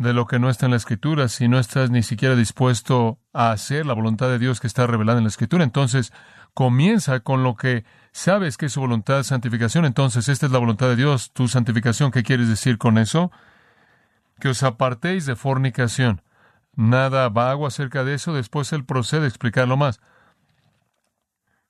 de 0.00 0.14
lo 0.14 0.26
que 0.26 0.38
no 0.38 0.48
está 0.48 0.64
en 0.64 0.70
la 0.70 0.78
Escritura 0.78 1.28
si 1.28 1.46
no 1.46 1.58
estás 1.58 1.90
ni 1.90 2.02
siquiera 2.02 2.34
dispuesto 2.34 3.18
a 3.34 3.52
hacer 3.52 3.84
la 3.84 3.92
voluntad 3.92 4.28
de 4.28 4.38
Dios 4.38 4.58
que 4.58 4.66
está 4.66 4.86
revelada 4.86 5.18
en 5.18 5.24
la 5.24 5.28
Escritura? 5.28 5.62
Entonces, 5.62 6.10
comienza 6.54 7.20
con 7.20 7.42
lo 7.42 7.54
que 7.54 7.84
sabes 8.10 8.56
que 8.56 8.66
es 8.66 8.72
su 8.72 8.80
voluntad, 8.80 9.22
santificación. 9.24 9.84
Entonces, 9.84 10.30
esta 10.30 10.46
es 10.46 10.52
la 10.52 10.58
voluntad 10.58 10.88
de 10.88 10.96
Dios, 10.96 11.32
tu 11.32 11.48
santificación. 11.48 12.12
¿Qué 12.12 12.22
quieres 12.22 12.48
decir 12.48 12.78
con 12.78 12.96
eso? 12.96 13.30
Que 14.40 14.48
os 14.48 14.62
apartéis 14.62 15.26
de 15.26 15.36
fornicación. 15.36 16.22
Nada 16.74 17.28
vago 17.28 17.66
acerca 17.66 18.02
de 18.02 18.14
eso. 18.14 18.32
Después 18.32 18.72
él 18.72 18.86
procede 18.86 19.26
a 19.26 19.28
explicarlo 19.28 19.76
más 19.76 20.00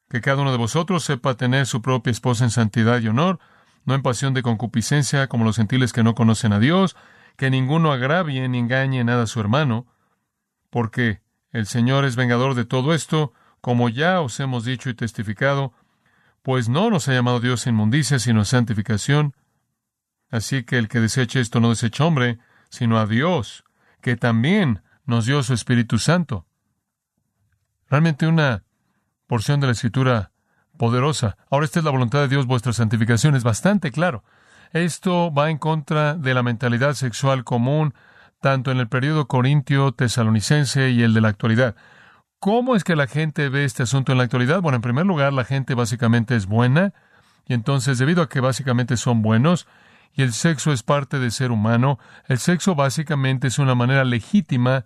que 0.09 0.21
cada 0.21 0.43
uno 0.43 0.53
de 0.53 0.59
vosotros 0.59 1.05
sepa 1.05 1.35
tener 1.35 1.67
su 1.67 1.83
propia 1.83 2.11
esposa 2.13 2.45
en 2.45 2.51
santidad 2.51 3.01
y 3.01 3.09
honor, 3.09 3.39
no 3.85 3.95
en 3.95 4.03
pasión 4.03 4.35
de 4.35 4.43
concupiscencia 4.43 5.29
como 5.29 5.45
los 5.45 5.57
gentiles 5.57 5.93
que 5.93 6.03
no 6.03 6.17
conocen 6.17 6.53
a 6.53 6.59
Dios, 6.59 6.97
que 7.41 7.49
ninguno 7.49 7.91
agravie 7.91 8.47
ni 8.51 8.59
engañe 8.59 9.03
nada 9.03 9.23
a 9.23 9.27
su 9.27 9.41
hermano, 9.41 9.87
porque 10.69 11.23
el 11.53 11.65
Señor 11.65 12.05
es 12.05 12.15
vengador 12.15 12.55
de 12.55 12.67
todo 12.67 12.93
esto, 12.93 13.33
como 13.63 13.89
ya 13.89 14.21
os 14.21 14.39
hemos 14.41 14.67
dicho 14.67 14.91
y 14.91 14.95
testificado, 14.95 15.73
pues 16.43 16.69
no 16.69 16.91
nos 16.91 17.09
ha 17.09 17.15
llamado 17.15 17.41
Dios 17.41 17.67
a 17.67 17.71
inmundicia, 17.71 18.19
sino 18.19 18.43
a 18.43 18.45
santificación. 18.45 19.35
Así 20.31 20.65
que 20.65 20.77
el 20.77 20.89
que 20.89 21.01
deseche 21.01 21.41
esto 21.41 21.61
no 21.61 21.71
desecha 21.71 22.05
hombre, 22.05 22.41
sino 22.69 22.99
a 22.99 23.07
Dios, 23.07 23.65
que 24.03 24.17
también 24.19 24.83
nos 25.07 25.25
dio 25.25 25.43
su 25.43 25.55
Espíritu 25.55 25.99
Santo. 25.99 26.45
Realmente 27.89 28.27
una 28.27 28.65
porción 29.27 29.61
de 29.61 29.69
la 29.69 29.73
escritura 29.73 30.33
poderosa. 30.77 31.39
Ahora 31.49 31.65
esta 31.65 31.79
es 31.79 31.87
la 31.87 31.91
voluntad 31.91 32.21
de 32.21 32.29
Dios, 32.29 32.45
vuestra 32.45 32.75
santificación 32.75 33.35
es 33.35 33.45
bastante 33.45 33.91
claro. 33.91 34.25
Esto 34.73 35.33
va 35.33 35.51
en 35.51 35.59
contra 35.59 36.15
de 36.15 36.33
la 36.33 36.43
mentalidad 36.43 36.95
sexual 36.95 37.45
común, 37.45 37.93
tanto 38.41 38.71
en 38.71 38.79
el 38.79 38.89
periodo 38.89 39.27
corintio, 39.27 39.93
tesalonicense 39.93 40.91
y 40.91 41.03
el 41.03 41.13
de 41.13 41.21
la 41.21 41.29
actualidad. 41.29 41.75
¿Cómo 42.39 42.77
es 42.77 42.85
que 42.85 42.97
la 42.97 43.07
gente 43.07 43.49
ve 43.49 43.65
este 43.65 43.83
asunto 43.83 44.13
en 44.13 44.19
la 44.19 44.25
actualidad? 44.25 44.63
Bueno, 44.63 44.77
en 44.77 44.83
primer 44.83 45.07
lugar, 45.07 45.33
la 45.33 45.45
gente 45.45 45.75
básicamente 45.75 46.37
es 46.37 46.47
buena, 46.47 46.95
y 47.47 47.55
entonces, 47.55 47.99
debido 47.99 48.23
a 48.23 48.29
que 48.29 48.41
básicamente 48.41 48.97
son 48.97 49.23
buenos, 49.23 49.67
y 50.15 50.23
el 50.23 50.33
sexo 50.33 50.73
es 50.73 50.83
parte 50.83 51.19
de 51.19 51.31
ser 51.31 51.51
humano, 51.51 51.99
el 52.29 52.39
sexo 52.39 52.75
básicamente 52.75 53.49
es 53.49 53.59
una 53.59 53.75
manera 53.75 54.05
legítima 54.05 54.85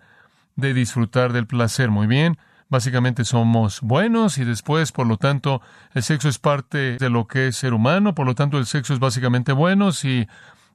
de 0.55 0.73
disfrutar 0.73 1.31
del 1.31 1.47
placer. 1.47 1.91
Muy 1.91 2.07
bien, 2.07 2.37
básicamente 2.69 3.25
somos 3.25 3.81
buenos 3.81 4.37
y 4.37 4.43
después, 4.43 4.91
por 4.91 5.07
lo 5.07 5.17
tanto, 5.17 5.61
el 5.93 6.03
sexo 6.03 6.29
es 6.29 6.39
parte 6.39 6.97
de 6.97 7.09
lo 7.09 7.27
que 7.27 7.47
es 7.47 7.57
ser 7.57 7.73
humano, 7.73 8.15
por 8.15 8.25
lo 8.25 8.35
tanto, 8.35 8.57
el 8.57 8.65
sexo 8.65 8.93
es 8.93 8.99
básicamente 8.99 9.51
bueno. 9.51 9.91
Si 9.91 10.27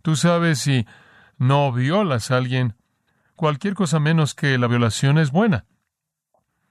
tú 0.03 0.17
sabes 0.17 0.61
si 0.61 0.87
no 1.39 1.73
violas 1.73 2.31
a 2.31 2.37
alguien, 2.37 2.75
cualquier 3.35 3.75
cosa 3.75 4.01
menos 4.01 4.35
que 4.35 4.59
la 4.59 4.67
violación 4.67 5.19
es 5.19 5.31
buena. 5.31 5.65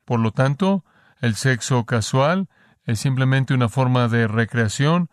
Por 0.06 0.20
lo 0.20 0.32
tanto, 0.32 0.86
el 1.22 1.36
sexo 1.36 1.86
casual 1.86 2.48
es 2.86 3.00
simplemente 3.00 3.54
una 3.54 3.70
forma 3.70 4.08
de 4.08 4.28
recreación 4.28 5.10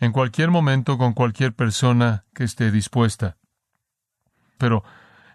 en 0.00 0.12
cualquier 0.12 0.50
momento 0.50 0.96
con 0.98 1.12
cualquier 1.12 1.54
persona 1.54 2.24
que 2.34 2.44
esté 2.44 2.70
dispuesta. 2.70 3.36
Pero 4.58 4.82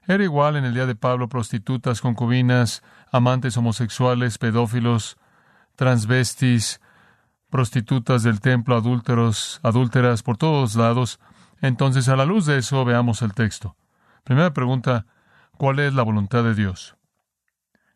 era 0.07 0.23
igual 0.23 0.55
en 0.55 0.65
el 0.65 0.73
día 0.73 0.85
de 0.85 0.95
Pablo 0.95 1.29
prostitutas, 1.29 2.01
concubinas, 2.01 2.83
amantes 3.15 3.57
homosexuales, 3.57 4.37
pedófilos, 4.37 5.17
transvestis, 5.75 6.81
prostitutas 7.49 8.23
del 8.23 8.41
templo, 8.41 8.75
adúlteros, 8.75 9.59
adúlteras 9.63 10.23
por 10.23 10.37
todos 10.37 10.75
lados. 10.75 11.19
Entonces, 11.61 12.09
a 12.09 12.15
la 12.15 12.25
luz 12.25 12.45
de 12.45 12.57
eso, 12.57 12.83
veamos 12.85 13.21
el 13.21 13.33
texto. 13.33 13.75
Primera 14.23 14.53
pregunta, 14.53 15.05
¿cuál 15.57 15.79
es 15.79 15.93
la 15.93 16.03
voluntad 16.03 16.43
de 16.43 16.55
Dios? 16.55 16.97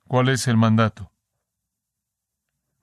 ¿Cuál 0.08 0.30
es 0.30 0.48
el 0.48 0.58
mandato? 0.58 1.12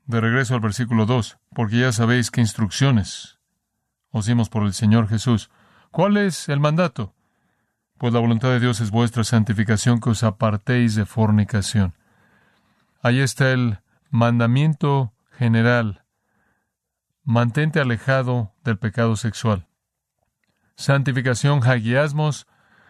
De 0.04 0.20
regreso 0.20 0.54
al 0.54 0.60
versículo 0.60 1.06
2, 1.06 1.38
porque 1.54 1.80
ya 1.80 1.92
sabéis 1.92 2.30
qué 2.30 2.40
instrucciones 2.40 3.36
os 4.16 4.26
dimos 4.26 4.48
por 4.48 4.62
el 4.64 4.72
Señor 4.72 5.08
Jesús. 5.08 5.50
¿Cuál 5.90 6.16
es 6.16 6.48
el 6.48 6.60
mandato? 6.60 7.14
Pues 7.98 8.12
la 8.12 8.20
voluntad 8.20 8.48
de 8.48 8.60
Dios 8.60 8.80
es 8.80 8.90
vuestra 8.90 9.24
santificación, 9.24 10.00
que 10.00 10.10
os 10.10 10.22
apartéis 10.22 10.94
de 10.94 11.06
fornicación. 11.06 11.94
Ahí 13.02 13.20
está 13.20 13.52
el 13.52 13.78
mandamiento 14.10 15.12
general. 15.30 16.04
Mantente 17.24 17.80
alejado 17.80 18.54
del 18.64 18.78
pecado 18.78 19.16
sexual. 19.16 19.66
Santificación, 20.76 21.60
hagiasmos, 21.64 22.46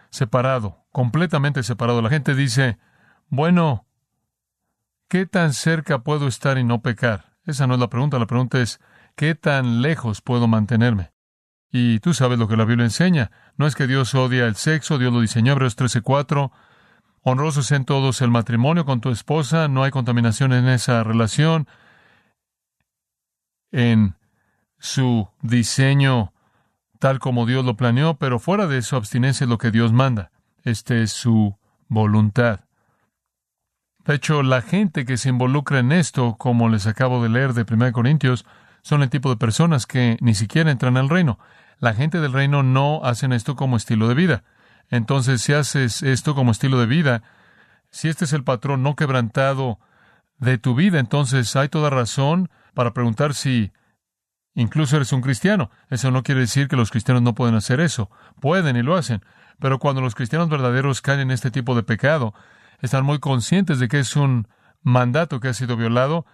separado, 0.09 0.85
completamente 0.91 1.63
separado. 1.63 2.01
La 2.01 2.09
gente 2.09 2.35
dice, 2.35 2.77
bueno, 3.29 3.85
¿qué 5.07 5.25
tan 5.25 5.53
cerca 5.53 5.99
puedo 5.99 6.27
estar 6.27 6.57
y 6.57 6.63
no 6.63 6.81
pecar? 6.81 7.37
Esa 7.45 7.67
no 7.67 7.75
es 7.75 7.79
la 7.79 7.89
pregunta. 7.89 8.19
La 8.19 8.27
pregunta 8.27 8.59
es, 8.59 8.79
¿qué 9.15 9.35
tan 9.35 9.81
lejos 9.81 10.21
puedo 10.21 10.47
mantenerme? 10.47 11.11
Y 11.71 11.99
tú 11.99 12.13
sabes 12.13 12.39
lo 12.39 12.47
que 12.47 12.57
la 12.57 12.65
Biblia 12.65 12.85
enseña. 12.85 13.31
No 13.55 13.67
es 13.67 13.75
que 13.75 13.87
Dios 13.87 14.15
odia 14.15 14.45
el 14.45 14.55
sexo, 14.55 14.97
Dios 14.97 15.13
lo 15.13 15.21
diseñó, 15.21 15.53
Hebreos 15.53 15.75
13:4. 15.75 16.51
Honrosos 17.21 17.71
en 17.71 17.85
todos 17.85 18.21
el 18.21 18.31
matrimonio 18.31 18.85
con 18.85 19.01
tu 19.01 19.09
esposa, 19.09 19.67
no 19.67 19.83
hay 19.83 19.91
contaminación 19.91 20.53
en 20.53 20.67
esa 20.67 21.03
relación. 21.03 21.67
En 23.71 24.15
su 24.79 25.27
diseño 25.41 26.31
tal 26.99 27.19
como 27.19 27.45
Dios 27.45 27.65
lo 27.65 27.75
planeó, 27.75 28.15
pero 28.15 28.39
fuera 28.39 28.67
de 28.67 28.79
eso, 28.79 28.97
abstinencia 28.97 29.45
es 29.45 29.49
lo 29.49 29.57
que 29.57 29.71
Dios 29.71 29.93
manda. 29.93 30.31
Esta 30.63 30.95
es 30.95 31.11
su 31.11 31.57
voluntad. 31.87 32.61
De 34.05 34.15
hecho, 34.15 34.41
la 34.41 34.61
gente 34.61 35.05
que 35.05 35.17
se 35.17 35.29
involucra 35.29 35.79
en 35.79 35.91
esto, 35.91 36.35
como 36.37 36.69
les 36.69 36.87
acabo 36.87 37.21
de 37.21 37.29
leer 37.29 37.53
de 37.53 37.65
1 37.71 37.91
Corintios, 37.91 38.45
son 38.81 39.03
el 39.03 39.09
tipo 39.09 39.29
de 39.29 39.37
personas 39.37 39.85
que 39.85 40.17
ni 40.21 40.33
siquiera 40.33 40.71
entran 40.71 40.97
al 40.97 41.09
reino. 41.09 41.39
La 41.79 41.93
gente 41.93 42.19
del 42.19 42.33
reino 42.33 42.63
no 42.63 43.01
hacen 43.03 43.33
esto 43.33 43.55
como 43.55 43.75
estilo 43.75 44.07
de 44.07 44.15
vida. 44.15 44.43
Entonces, 44.89 45.41
si 45.41 45.53
haces 45.53 46.03
esto 46.03 46.35
como 46.35 46.51
estilo 46.51 46.79
de 46.79 46.85
vida, 46.85 47.23
si 47.89 48.09
este 48.09 48.25
es 48.25 48.33
el 48.33 48.43
patrón 48.43 48.83
no 48.83 48.95
quebrantado 48.95 49.79
de 50.37 50.57
tu 50.57 50.75
vida, 50.75 50.99
entonces 50.99 51.55
hay 51.55 51.69
toda 51.69 51.89
razón 51.89 52.49
para 52.73 52.93
preguntar 52.93 53.33
si 53.33 53.71
incluso 54.53 54.95
eres 54.95 55.11
un 55.13 55.21
cristiano. 55.21 55.71
Eso 55.89 56.11
no 56.11 56.23
quiere 56.23 56.41
decir 56.41 56.67
que 56.67 56.75
los 56.75 56.91
cristianos 56.91 57.23
no 57.23 57.35
pueden 57.35 57.55
hacer 57.55 57.79
eso. 57.79 58.09
Pueden 58.39 58.75
y 58.75 58.83
lo 58.83 58.95
hacen. 58.95 59.23
Pero 59.59 59.79
cuando 59.79 60.01
los 60.01 60.15
cristianos 60.15 60.49
verdaderos 60.49 61.01
caen 61.01 61.21
en 61.21 61.31
este 61.31 61.51
tipo 61.51 61.75
de 61.75 61.83
pecado, 61.83 62.33
están 62.81 63.03
muy 63.03 63.19
conscientes 63.19 63.79
de 63.79 63.87
que 63.87 63.99
es 63.99 64.15
un 64.15 64.47
mandato 64.81 65.39
que 65.39 65.49
ha 65.49 65.53
sido 65.53 65.75
violado 65.75 66.25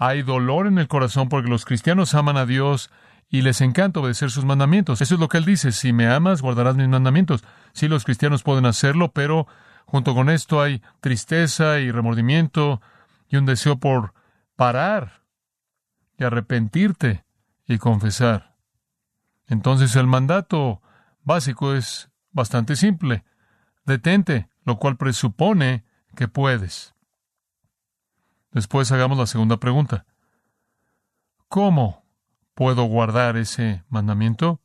hay 0.00 0.22
dolor 0.22 0.66
en 0.66 0.78
el 0.78 0.88
corazón 0.88 1.28
porque 1.28 1.50
los 1.50 1.66
cristianos 1.66 2.14
aman 2.14 2.38
a 2.38 2.46
Dios 2.46 2.90
y 3.30 3.42
les 3.42 3.60
encanta 3.60 4.00
obedecer 4.00 4.30
sus 4.30 4.44
mandamientos. 4.44 5.00
Eso 5.00 5.14
es 5.14 5.20
lo 5.20 5.28
que 5.28 5.38
él 5.38 5.44
dice, 5.44 5.70
si 5.70 5.92
me 5.92 6.12
amas, 6.12 6.42
guardarás 6.42 6.74
mis 6.74 6.88
mandamientos. 6.88 7.44
Sí, 7.72 7.86
los 7.86 8.04
cristianos 8.04 8.42
pueden 8.42 8.66
hacerlo, 8.66 9.12
pero 9.12 9.46
junto 9.86 10.14
con 10.14 10.28
esto 10.28 10.60
hay 10.60 10.82
tristeza 11.00 11.78
y 11.78 11.92
remordimiento 11.92 12.82
y 13.28 13.36
un 13.36 13.46
deseo 13.46 13.78
por 13.78 14.14
parar 14.56 15.22
y 16.18 16.24
arrepentirte 16.24 17.24
y 17.66 17.78
confesar. 17.78 18.56
Entonces 19.46 19.94
el 19.94 20.08
mandato 20.08 20.82
básico 21.22 21.74
es 21.74 22.10
bastante 22.32 22.74
simple. 22.74 23.24
Detente, 23.86 24.48
lo 24.64 24.78
cual 24.78 24.96
presupone 24.96 25.84
que 26.16 26.26
puedes. 26.26 26.94
Después 28.50 28.90
hagamos 28.90 29.16
la 29.16 29.26
segunda 29.26 29.58
pregunta. 29.58 30.04
¿Cómo 31.48 31.99
puedo 32.60 32.84
guardar 32.84 33.38
ese 33.38 33.84
mandamiento? 33.88 34.60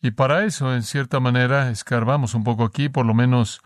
Y 0.00 0.12
para 0.12 0.46
eso, 0.46 0.74
en 0.74 0.82
cierta 0.82 1.20
manera, 1.20 1.68
escarbamos 1.68 2.32
un 2.32 2.42
poco 2.42 2.64
aquí, 2.64 2.88
por 2.88 3.04
lo 3.04 3.12
menos 3.12 3.60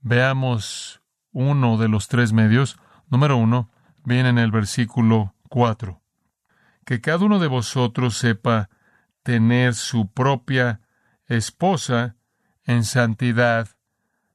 veamos 0.00 1.00
uno 1.32 1.78
de 1.78 1.88
los 1.88 2.08
tres 2.08 2.34
medios. 2.34 2.78
Número 3.08 3.38
uno, 3.38 3.70
viene 4.04 4.28
en 4.28 4.36
el 4.36 4.50
versículo 4.50 5.34
cuatro. 5.48 6.02
Que 6.84 7.00
cada 7.00 7.24
uno 7.24 7.38
de 7.38 7.46
vosotros 7.46 8.18
sepa 8.18 8.68
tener 9.22 9.74
su 9.74 10.12
propia 10.12 10.82
esposa 11.28 12.16
en 12.64 12.84
santidad 12.84 13.66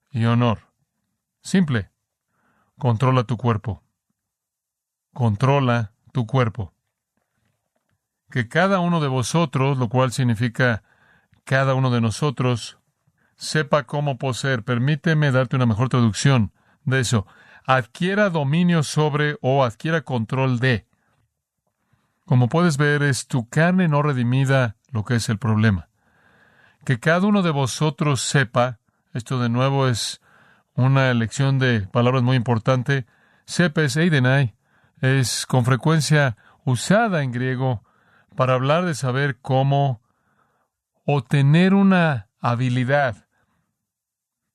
y 0.09 0.25
honor. 0.25 0.73
Simple. 1.43 1.91
Controla 2.79 3.25
tu 3.25 3.37
cuerpo. 3.37 3.83
Controla 5.13 5.93
tu 6.11 6.25
cuerpo. 6.25 6.70
Que 8.31 8.47
cada 8.47 8.79
uno 8.79 9.01
de 9.01 9.09
vosotros, 9.09 9.77
lo 9.77 9.89
cual 9.89 10.11
significa 10.11 10.83
cada 11.43 11.75
uno 11.75 11.91
de 11.91 11.99
nosotros, 12.01 12.79
sepa 13.35 13.83
cómo 13.83 14.17
poseer. 14.17 14.63
Permíteme 14.63 15.31
darte 15.31 15.57
una 15.57 15.65
mejor 15.65 15.89
traducción 15.89 16.53
de 16.85 17.01
eso. 17.01 17.27
Adquiera 17.65 18.29
dominio 18.29 18.83
sobre 18.83 19.37
o 19.41 19.63
adquiera 19.63 20.01
control 20.01 20.59
de. 20.59 20.87
Como 22.25 22.47
puedes 22.47 22.77
ver, 22.77 23.03
es 23.03 23.27
tu 23.27 23.49
carne 23.49 23.87
no 23.87 24.01
redimida 24.01 24.77
lo 24.91 25.03
que 25.03 25.15
es 25.15 25.27
el 25.27 25.37
problema. 25.37 25.89
Que 26.85 26.99
cada 26.99 27.27
uno 27.27 27.41
de 27.41 27.51
vosotros 27.51 28.21
sepa, 28.21 28.79
esto 29.13 29.39
de 29.39 29.49
nuevo 29.49 29.87
es 29.87 30.21
una 30.73 31.11
elección 31.11 31.59
de 31.59 31.81
palabras 31.81 32.23
muy 32.23 32.37
importante. 32.37 33.05
Sepes 33.45 33.97
eidenai 33.97 34.55
es 35.01 35.45
con 35.45 35.65
frecuencia 35.65 36.37
usada 36.63 37.23
en 37.23 37.31
griego 37.31 37.83
para 38.35 38.53
hablar 38.53 38.85
de 38.85 38.95
saber 38.95 39.39
cómo 39.41 40.01
o 41.05 41.23
tener 41.23 41.73
una 41.73 42.29
habilidad, 42.39 43.27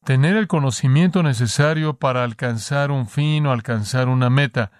tener 0.05 0.37
el 0.37 0.47
conocimiento 0.47 1.23
necesario 1.23 1.99
para 1.99 2.25
alcanzar 2.25 2.91
un 2.91 3.09
fin 3.09 3.47
o 3.47 3.53
alcanzar 3.53 4.09
una 4.09 4.31
meta, 4.31 4.73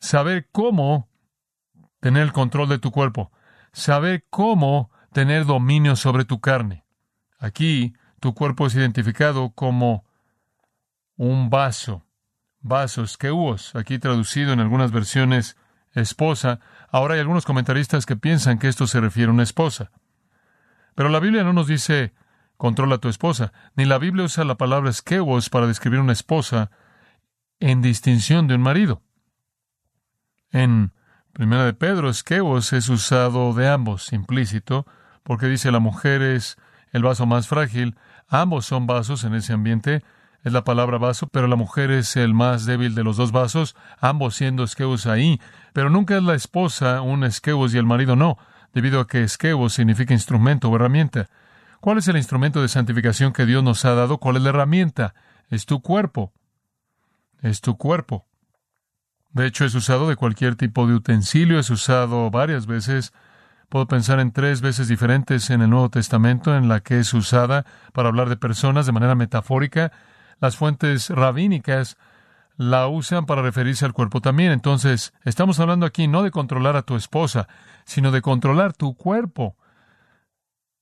saber 0.00 0.48
cómo 0.50 1.08
tener 2.00 2.22
el 2.22 2.32
control 2.32 2.68
de 2.68 2.78
tu 2.78 2.90
cuerpo, 2.90 3.32
saber 3.72 4.26
cómo 4.30 4.90
tener 5.12 5.46
dominio 5.46 5.96
sobre 5.96 6.24
tu 6.24 6.40
carne. 6.40 6.84
Aquí 7.38 7.94
tu 8.20 8.34
cuerpo 8.34 8.66
es 8.66 8.74
identificado 8.74 9.50
como 9.50 10.04
un 11.16 11.50
vaso, 11.50 12.04
vasos, 12.60 13.16
queuos, 13.16 13.74
aquí 13.76 13.98
traducido 13.98 14.52
en 14.52 14.60
algunas 14.60 14.90
versiones 14.90 15.56
esposa. 15.94 16.60
Ahora 16.90 17.14
hay 17.14 17.20
algunos 17.20 17.44
comentaristas 17.44 18.06
que 18.06 18.16
piensan 18.16 18.58
que 18.58 18.68
esto 18.68 18.86
se 18.86 19.00
refiere 19.00 19.30
a 19.30 19.34
una 19.34 19.42
esposa. 19.42 19.90
Pero 20.94 21.08
la 21.08 21.20
Biblia 21.20 21.44
no 21.44 21.52
nos 21.52 21.66
dice 21.66 22.12
controla 22.56 22.98
tu 22.98 23.08
esposa, 23.08 23.52
ni 23.74 23.84
la 23.84 23.98
Biblia 23.98 24.24
usa 24.24 24.44
la 24.44 24.56
palabra 24.56 24.88
esqueos 24.88 25.50
para 25.50 25.66
describir 25.66 25.98
una 25.98 26.12
esposa 26.12 26.70
en 27.58 27.82
distinción 27.82 28.46
de 28.46 28.54
un 28.54 28.62
marido. 28.62 29.02
En 30.50 30.92
Primera 31.32 31.64
de 31.64 31.74
Pedro, 31.74 32.08
esqueos 32.08 32.72
es 32.72 32.88
usado 32.88 33.52
de 33.54 33.68
ambos, 33.68 34.12
implícito, 34.12 34.86
porque 35.24 35.46
dice 35.46 35.72
la 35.72 35.80
mujer 35.80 36.22
es 36.22 36.56
el 36.92 37.02
vaso 37.02 37.26
más 37.26 37.48
frágil, 37.48 37.96
Ambos 38.28 38.66
son 38.66 38.86
vasos 38.86 39.24
en 39.24 39.34
ese 39.34 39.52
ambiente. 39.52 40.02
Es 40.44 40.52
la 40.52 40.62
palabra 40.62 40.98
vaso, 40.98 41.26
pero 41.26 41.48
la 41.48 41.56
mujer 41.56 41.90
es 41.90 42.16
el 42.16 42.34
más 42.34 42.66
débil 42.66 42.94
de 42.94 43.02
los 43.02 43.16
dos 43.16 43.32
vasos, 43.32 43.74
ambos 43.98 44.36
siendo 44.36 44.62
esqueus 44.62 45.06
ahí. 45.06 45.40
Pero 45.72 45.88
nunca 45.88 46.18
es 46.18 46.22
la 46.22 46.34
esposa 46.34 47.00
un 47.00 47.24
esqueus 47.24 47.74
y 47.74 47.78
el 47.78 47.86
marido 47.86 48.14
no. 48.14 48.36
debido 48.74 49.00
a 49.00 49.06
que 49.06 49.22
esquevo 49.22 49.70
significa 49.70 50.12
instrumento 50.12 50.68
o 50.68 50.76
herramienta. 50.76 51.30
¿Cuál 51.80 51.98
es 51.98 52.08
el 52.08 52.16
instrumento 52.16 52.60
de 52.60 52.68
santificación 52.68 53.32
que 53.32 53.46
Dios 53.46 53.62
nos 53.64 53.84
ha 53.84 53.94
dado? 53.94 54.18
¿Cuál 54.18 54.36
es 54.36 54.42
la 54.42 54.50
herramienta? 54.50 55.14
Es 55.48 55.64
tu 55.64 55.80
cuerpo. 55.80 56.32
Es 57.40 57.60
tu 57.60 57.76
cuerpo. 57.78 58.26
De 59.30 59.46
hecho, 59.46 59.64
es 59.64 59.74
usado 59.74 60.08
de 60.08 60.16
cualquier 60.16 60.56
tipo 60.56 60.86
de 60.86 60.94
utensilio, 60.94 61.58
es 61.58 61.70
usado 61.70 62.30
varias 62.30 62.66
veces. 62.66 63.12
Puedo 63.68 63.86
pensar 63.86 64.20
en 64.20 64.32
tres 64.32 64.60
veces 64.60 64.88
diferentes 64.88 65.50
en 65.50 65.62
el 65.62 65.70
Nuevo 65.70 65.88
Testamento 65.88 66.54
en 66.56 66.68
la 66.68 66.80
que 66.80 66.98
es 66.98 67.14
usada 67.14 67.64
para 67.92 68.08
hablar 68.08 68.28
de 68.28 68.36
personas 68.36 68.86
de 68.86 68.92
manera 68.92 69.14
metafórica. 69.14 69.90
Las 70.40 70.56
fuentes 70.56 71.10
rabínicas 71.10 71.96
la 72.56 72.86
usan 72.86 73.26
para 73.26 73.42
referirse 73.42 73.84
al 73.84 73.92
cuerpo 73.92 74.20
también. 74.20 74.52
Entonces, 74.52 75.12
estamos 75.24 75.58
hablando 75.60 75.86
aquí 75.86 76.08
no 76.08 76.22
de 76.22 76.30
controlar 76.30 76.76
a 76.76 76.82
tu 76.82 76.96
esposa, 76.96 77.48
sino 77.84 78.10
de 78.10 78.22
controlar 78.22 78.72
tu 78.72 78.94
cuerpo. 78.94 79.56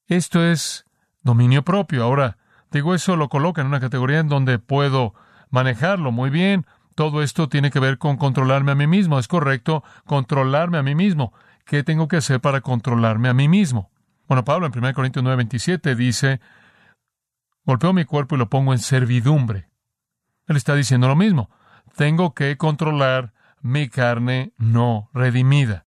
Esto 0.06 0.44
es 0.44 0.84
dominio 1.22 1.62
propio. 1.62 2.04
Ahora, 2.04 2.36
digo, 2.70 2.94
eso 2.94 3.16
lo 3.16 3.28
coloca 3.28 3.60
en 3.60 3.68
una 3.68 3.80
categoría 3.80 4.18
en 4.18 4.28
donde 4.28 4.58
puedo 4.58 5.14
manejarlo 5.50 6.12
muy 6.12 6.30
bien. 6.30 6.66
Todo 6.94 7.22
esto 7.22 7.48
tiene 7.48 7.70
que 7.70 7.80
ver 7.80 7.98
con 7.98 8.16
controlarme 8.16 8.72
a 8.72 8.74
mí 8.74 8.86
mismo. 8.86 9.18
Es 9.18 9.28
correcto, 9.28 9.82
controlarme 10.04 10.78
a 10.78 10.82
mí 10.82 10.94
mismo. 10.94 11.32
¿Qué 11.64 11.82
tengo 11.82 12.08
que 12.08 12.16
hacer 12.16 12.40
para 12.40 12.60
controlarme 12.60 13.28
a 13.28 13.34
mí 13.34 13.48
mismo? 13.48 13.90
Bueno, 14.28 14.44
Pablo 14.44 14.66
en 14.66 14.72
1 14.76 14.94
Corintios 14.94 15.24
9:27 15.24 15.94
dice, 15.94 16.40
golpeo 17.64 17.92
mi 17.92 18.04
cuerpo 18.04 18.34
y 18.34 18.38
lo 18.38 18.48
pongo 18.48 18.72
en 18.72 18.78
servidumbre. 18.78 19.68
Él 20.46 20.56
está 20.56 20.74
diciendo 20.74 21.08
lo 21.08 21.16
mismo 21.16 21.50
tengo 21.96 22.34
que 22.34 22.56
controlar 22.56 23.32
mi 23.60 23.88
carne 23.88 24.52
no 24.56 25.10
redimida. 25.12 25.86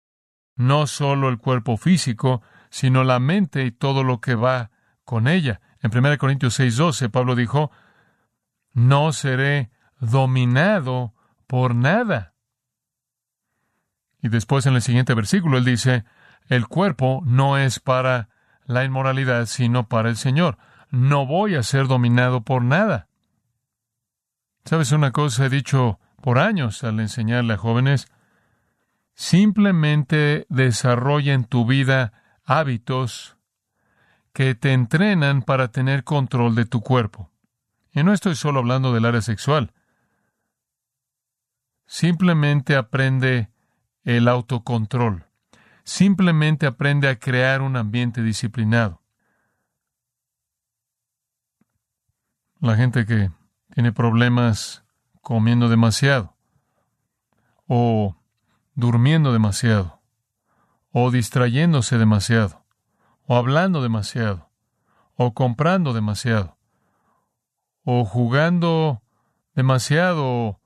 No 0.55 0.87
solo 0.87 1.29
el 1.29 1.37
cuerpo 1.37 1.77
físico, 1.77 2.41
sino 2.69 3.03
la 3.03 3.19
mente 3.19 3.63
y 3.63 3.71
todo 3.71 4.03
lo 4.03 4.19
que 4.19 4.35
va 4.35 4.71
con 5.03 5.27
ella. 5.27 5.61
En 5.81 5.95
1 5.95 6.17
Corintios 6.17 6.59
6:12 6.59 7.09
Pablo 7.09 7.35
dijo, 7.35 7.71
no 8.73 9.13
seré 9.13 9.71
dominado 9.99 11.13
por 11.47 11.75
nada. 11.75 12.33
Y 14.21 14.29
después 14.29 14.65
en 14.65 14.75
el 14.75 14.81
siguiente 14.81 15.13
versículo 15.13 15.57
él 15.57 15.65
dice, 15.65 16.05
el 16.47 16.67
cuerpo 16.67 17.21
no 17.25 17.57
es 17.57 17.79
para 17.79 18.29
la 18.65 18.83
inmoralidad, 18.83 19.47
sino 19.47 19.87
para 19.87 20.09
el 20.09 20.17
Señor. 20.17 20.57
No 20.91 21.25
voy 21.25 21.55
a 21.55 21.63
ser 21.63 21.87
dominado 21.87 22.41
por 22.41 22.63
nada. 22.63 23.07
¿Sabes 24.65 24.91
una 24.91 25.11
cosa? 25.11 25.45
He 25.45 25.49
dicho 25.49 25.99
por 26.21 26.37
años 26.37 26.83
al 26.83 26.99
enseñarle 26.99 27.53
a 27.53 27.57
jóvenes, 27.57 28.07
simplemente 29.15 30.45
desarrolla 30.49 31.33
en 31.33 31.45
tu 31.45 31.65
vida 31.65 32.39
hábitos 32.43 33.37
que 34.33 34.53
te 34.53 34.73
entrenan 34.73 35.41
para 35.41 35.69
tener 35.69 36.03
control 36.03 36.55
de 36.55 36.65
tu 36.65 36.81
cuerpo. 36.81 37.31
Y 37.93 38.03
no 38.03 38.13
estoy 38.13 38.35
solo 38.35 38.59
hablando 38.59 38.93
del 38.93 39.05
área 39.05 39.21
sexual. 39.21 39.73
Simplemente 41.85 42.75
aprende 42.75 43.49
el 44.03 44.27
autocontrol. 44.27 45.25
Simplemente 45.83 46.67
aprende 46.67 47.09
a 47.09 47.17
crear 47.17 47.61
un 47.61 47.75
ambiente 47.75 48.21
disciplinado. 48.23 49.00
La 52.61 52.75
gente 52.75 53.07
que 53.07 53.31
tiene 53.73 53.91
problemas 53.91 54.83
comiendo 55.23 55.67
demasiado, 55.67 56.35
o 57.65 58.15
durmiendo 58.75 59.33
demasiado, 59.33 59.99
o 60.91 61.09
distrayéndose 61.09 61.97
demasiado, 61.97 62.63
o 63.25 63.35
hablando 63.35 63.81
demasiado, 63.81 64.51
o 65.15 65.33
comprando 65.33 65.93
demasiado, 65.93 66.55
o 67.83 68.05
jugando 68.05 69.01
demasiado, 69.55 70.59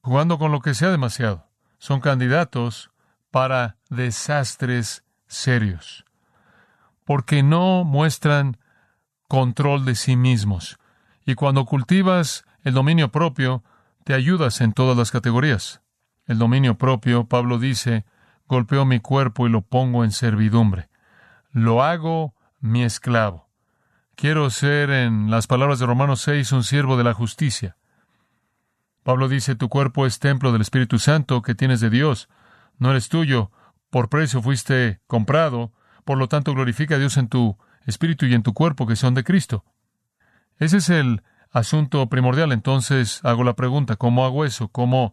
jugando 0.00 0.38
con 0.38 0.50
lo 0.50 0.60
que 0.60 0.72
sea 0.72 0.88
demasiado. 0.88 1.46
Son 1.76 2.00
candidatos 2.00 2.90
para 3.30 3.76
desastres 3.90 5.04
serios, 5.26 6.06
porque 7.04 7.42
no 7.42 7.84
muestran 7.84 8.56
control 9.30 9.84
de 9.84 9.94
sí 9.94 10.16
mismos. 10.16 10.80
Y 11.24 11.36
cuando 11.36 11.64
cultivas 11.64 12.44
el 12.64 12.74
dominio 12.74 13.12
propio, 13.12 13.62
te 14.02 14.12
ayudas 14.12 14.60
en 14.60 14.72
todas 14.72 14.96
las 14.96 15.12
categorías. 15.12 15.82
El 16.26 16.38
dominio 16.38 16.76
propio, 16.76 17.26
Pablo 17.26 17.60
dice, 17.60 18.04
golpeo 18.48 18.84
mi 18.84 18.98
cuerpo 18.98 19.46
y 19.46 19.50
lo 19.50 19.62
pongo 19.62 20.02
en 20.02 20.10
servidumbre. 20.10 20.88
Lo 21.52 21.84
hago 21.84 22.34
mi 22.58 22.82
esclavo. 22.82 23.48
Quiero 24.16 24.50
ser, 24.50 24.90
en 24.90 25.30
las 25.30 25.46
palabras 25.46 25.78
de 25.78 25.86
Romanos 25.86 26.22
6, 26.22 26.50
un 26.50 26.64
siervo 26.64 26.96
de 26.96 27.04
la 27.04 27.14
justicia. 27.14 27.76
Pablo 29.04 29.28
dice, 29.28 29.54
tu 29.54 29.68
cuerpo 29.68 30.06
es 30.06 30.18
templo 30.18 30.50
del 30.50 30.62
Espíritu 30.62 30.98
Santo 30.98 31.40
que 31.40 31.54
tienes 31.54 31.78
de 31.78 31.90
Dios. 31.90 32.28
No 32.78 32.90
eres 32.90 33.08
tuyo, 33.08 33.52
por 33.90 34.08
precio 34.08 34.42
fuiste 34.42 35.00
comprado, 35.06 35.72
por 36.04 36.18
lo 36.18 36.26
tanto 36.26 36.52
glorifica 36.52 36.96
a 36.96 36.98
Dios 36.98 37.16
en 37.16 37.28
tu 37.28 37.56
espíritu 37.90 38.26
y 38.26 38.34
en 38.34 38.42
tu 38.42 38.54
cuerpo 38.54 38.86
que 38.86 38.96
son 38.96 39.14
de 39.14 39.24
Cristo. 39.24 39.64
Ese 40.58 40.78
es 40.78 40.88
el 40.88 41.22
asunto 41.50 42.08
primordial. 42.08 42.52
Entonces 42.52 43.20
hago 43.24 43.44
la 43.44 43.54
pregunta, 43.54 43.96
¿cómo 43.96 44.24
hago 44.24 44.44
eso? 44.44 44.68
¿Cómo 44.68 45.12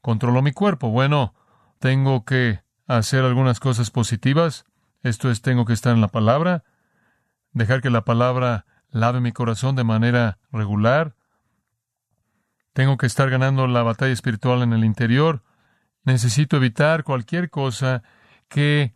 controlo 0.00 0.42
mi 0.42 0.52
cuerpo? 0.52 0.90
Bueno, 0.90 1.34
tengo 1.78 2.24
que 2.24 2.60
hacer 2.86 3.24
algunas 3.24 3.60
cosas 3.60 3.90
positivas. 3.90 4.64
Esto 5.02 5.30
es, 5.30 5.42
tengo 5.42 5.64
que 5.64 5.72
estar 5.72 5.94
en 5.94 6.00
la 6.00 6.08
palabra, 6.08 6.64
dejar 7.52 7.80
que 7.80 7.90
la 7.90 8.04
palabra 8.04 8.66
lave 8.90 9.20
mi 9.20 9.32
corazón 9.32 9.76
de 9.76 9.84
manera 9.84 10.38
regular. 10.52 11.14
Tengo 12.72 12.96
que 12.98 13.06
estar 13.06 13.30
ganando 13.30 13.66
la 13.66 13.82
batalla 13.82 14.12
espiritual 14.12 14.62
en 14.62 14.72
el 14.72 14.84
interior. 14.84 15.42
Necesito 16.04 16.56
evitar 16.56 17.04
cualquier 17.04 17.50
cosa 17.50 18.02
que 18.48 18.94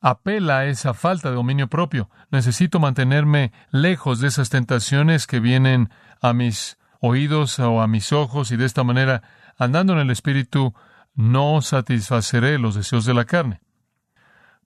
apela 0.00 0.58
a 0.58 0.64
esa 0.66 0.94
falta 0.94 1.30
de 1.30 1.36
dominio 1.36 1.68
propio. 1.68 2.10
Necesito 2.30 2.80
mantenerme 2.80 3.52
lejos 3.70 4.20
de 4.20 4.28
esas 4.28 4.50
tentaciones 4.50 5.26
que 5.26 5.40
vienen 5.40 5.90
a 6.20 6.32
mis 6.32 6.78
oídos 7.00 7.58
o 7.58 7.80
a 7.80 7.86
mis 7.86 8.12
ojos 8.12 8.50
y 8.50 8.56
de 8.56 8.66
esta 8.66 8.84
manera, 8.84 9.22
andando 9.56 9.92
en 9.92 10.00
el 10.00 10.10
Espíritu, 10.10 10.74
no 11.14 11.62
satisfaceré 11.62 12.58
los 12.58 12.74
deseos 12.74 13.04
de 13.04 13.14
la 13.14 13.24
carne. 13.24 13.60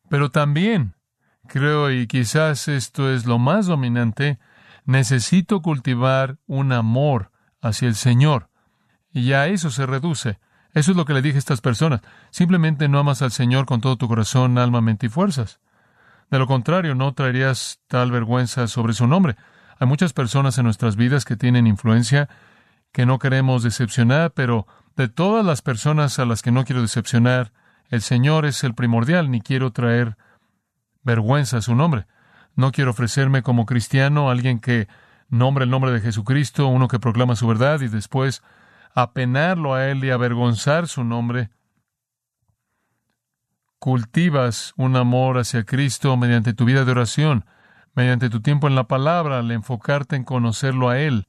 Pero 0.08 0.30
también, 0.30 0.94
creo, 1.46 1.90
y 1.90 2.06
quizás 2.06 2.68
esto 2.68 3.10
es 3.10 3.24
lo 3.24 3.38
más 3.38 3.66
dominante, 3.66 4.38
necesito 4.84 5.62
cultivar 5.62 6.38
un 6.46 6.72
amor 6.72 7.30
hacia 7.60 7.88
el 7.88 7.94
Señor. 7.94 8.50
Y 9.12 9.32
a 9.32 9.46
eso 9.46 9.70
se 9.70 9.86
reduce. 9.86 10.38
Eso 10.74 10.92
es 10.92 10.96
lo 10.96 11.04
que 11.04 11.12
le 11.12 11.22
dije 11.22 11.36
a 11.36 11.38
estas 11.38 11.60
personas. 11.60 12.00
Simplemente 12.30 12.88
no 12.88 12.98
amas 12.98 13.22
al 13.22 13.30
Señor 13.30 13.66
con 13.66 13.80
todo 13.80 13.96
tu 13.96 14.08
corazón, 14.08 14.58
alma, 14.58 14.80
mente 14.80 15.06
y 15.06 15.08
fuerzas. 15.08 15.60
De 16.30 16.38
lo 16.38 16.46
contrario, 16.46 16.94
no 16.94 17.12
traerías 17.12 17.80
tal 17.88 18.10
vergüenza 18.10 18.66
sobre 18.66 18.94
su 18.94 19.06
nombre. 19.06 19.36
Hay 19.78 19.86
muchas 19.86 20.12
personas 20.12 20.56
en 20.56 20.64
nuestras 20.64 20.96
vidas 20.96 21.24
que 21.26 21.36
tienen 21.36 21.66
influencia, 21.66 22.28
que 22.90 23.04
no 23.04 23.18
queremos 23.18 23.62
decepcionar, 23.62 24.32
pero 24.32 24.66
de 24.96 25.08
todas 25.08 25.44
las 25.44 25.60
personas 25.60 26.18
a 26.18 26.24
las 26.24 26.40
que 26.40 26.52
no 26.52 26.64
quiero 26.64 26.80
decepcionar, 26.80 27.52
el 27.88 28.00
Señor 28.00 28.46
es 28.46 28.64
el 28.64 28.74
primordial, 28.74 29.30
ni 29.30 29.42
quiero 29.42 29.72
traer 29.72 30.16
vergüenza 31.02 31.58
a 31.58 31.62
su 31.62 31.74
nombre. 31.74 32.06
No 32.54 32.72
quiero 32.72 32.92
ofrecerme 32.92 33.42
como 33.42 33.66
cristiano 33.66 34.30
alguien 34.30 34.58
que 34.58 34.88
nombre 35.28 35.64
el 35.64 35.70
nombre 35.70 35.92
de 35.92 36.00
Jesucristo, 36.00 36.68
uno 36.68 36.88
que 36.88 36.98
proclama 36.98 37.36
su 37.36 37.46
verdad 37.46 37.80
y 37.80 37.88
después 37.88 38.42
apenarlo 38.94 39.74
a 39.74 39.88
Él 39.88 40.04
y 40.04 40.10
avergonzar 40.10 40.88
su 40.88 41.04
nombre, 41.04 41.50
cultivas 43.78 44.74
un 44.76 44.96
amor 44.96 45.38
hacia 45.38 45.64
Cristo 45.64 46.16
mediante 46.16 46.54
tu 46.54 46.64
vida 46.64 46.84
de 46.84 46.92
oración, 46.92 47.46
mediante 47.94 48.30
tu 48.30 48.40
tiempo 48.40 48.68
en 48.68 48.74
la 48.74 48.84
palabra, 48.84 49.38
al 49.38 49.50
enfocarte 49.50 50.16
en 50.16 50.24
conocerlo 50.24 50.88
a 50.88 50.98
Él. 50.98 51.26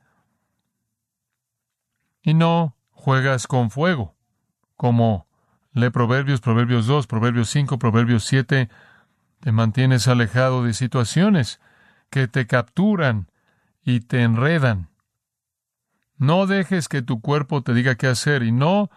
Y 2.22 2.34
no 2.34 2.76
juegas 2.92 3.48
con 3.48 3.72
fuego, 3.72 4.16
como 4.78 5.28
lee 5.74 5.90
Proverbios, 5.90 6.42
Proverbios 6.42 6.86
2, 6.86 7.08
Proverbios 7.08 7.50
5, 7.50 7.80
Proverbios 7.80 8.24
7, 8.26 8.70
te 9.40 9.52
mantienes 9.52 10.08
alejado 10.08 10.64
de 10.64 10.74
situaciones 10.74 11.60
que 12.10 12.28
te 12.28 12.46
capturan 12.46 13.32
y 13.84 14.02
te 14.02 14.22
enredan. 14.22 14.93
No 16.24 16.48
dejes 16.48 16.88
que 16.88 17.02
tu 17.02 17.20
cuerpo 17.20 17.64
te 17.64 17.74
diga 17.74 17.96
qué 17.96 18.08
hacer 18.08 18.44
y 18.44 18.54
no 18.54 18.90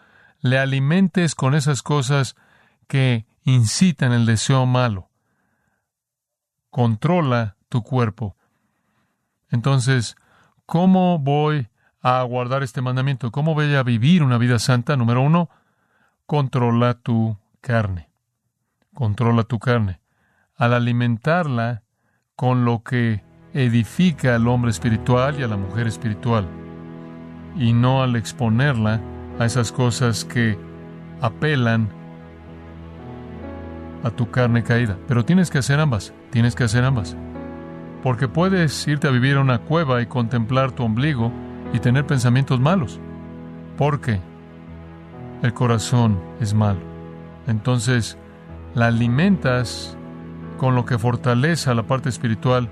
le 0.42 0.60
alimentes 0.60 1.34
con 1.34 1.56
esas 1.56 1.82
cosas 1.82 2.36
que 2.86 3.26
incitan 3.42 4.12
el 4.12 4.26
deseo 4.26 4.64
malo. 4.64 5.10
Controla 6.70 7.56
tu 7.68 7.82
cuerpo. 7.82 8.36
Entonces, 9.50 10.14
¿cómo 10.66 11.18
voy 11.18 11.66
a 12.00 12.22
guardar 12.22 12.62
este 12.62 12.80
mandamiento? 12.80 13.32
¿Cómo 13.32 13.54
voy 13.54 13.74
a 13.74 13.82
vivir 13.82 14.22
una 14.22 14.38
vida 14.38 14.60
santa? 14.60 14.96
Número 14.96 15.20
uno, 15.20 15.50
controla 16.26 16.94
tu 16.94 17.36
carne. 17.60 18.08
controla 18.94 19.42
tu 19.42 19.58
carne. 19.58 20.00
Al 20.54 20.74
alimentarla 20.74 21.82
con 22.36 22.64
lo 22.64 22.84
que 22.84 23.24
edifica 23.52 24.36
al 24.36 24.46
hombre 24.46 24.70
espiritual 24.70 25.40
y 25.40 25.42
a 25.42 25.48
la 25.48 25.56
mujer 25.56 25.88
espiritual, 25.88 26.65
y 27.58 27.72
no 27.72 28.02
al 28.02 28.16
exponerla 28.16 29.00
a 29.38 29.44
esas 29.44 29.72
cosas 29.72 30.24
que 30.24 30.58
apelan 31.20 31.88
a 34.02 34.10
tu 34.10 34.30
carne 34.30 34.62
caída. 34.62 34.98
Pero 35.08 35.24
tienes 35.24 35.50
que 35.50 35.58
hacer 35.58 35.80
ambas, 35.80 36.12
tienes 36.30 36.54
que 36.54 36.64
hacer 36.64 36.84
ambas. 36.84 37.16
Porque 38.02 38.28
puedes 38.28 38.86
irte 38.86 39.08
a 39.08 39.10
vivir 39.10 39.36
a 39.36 39.40
una 39.40 39.58
cueva 39.58 40.00
y 40.00 40.06
contemplar 40.06 40.72
tu 40.72 40.84
ombligo 40.84 41.32
y 41.72 41.80
tener 41.80 42.06
pensamientos 42.06 42.60
malos. 42.60 43.00
Porque 43.76 44.20
el 45.42 45.52
corazón 45.52 46.20
es 46.40 46.54
malo. 46.54 46.80
Entonces, 47.46 48.16
la 48.74 48.86
alimentas 48.86 49.96
con 50.58 50.74
lo 50.74 50.84
que 50.84 50.98
fortalece 50.98 51.70
a 51.70 51.74
la 51.74 51.82
parte 51.82 52.08
espiritual 52.08 52.68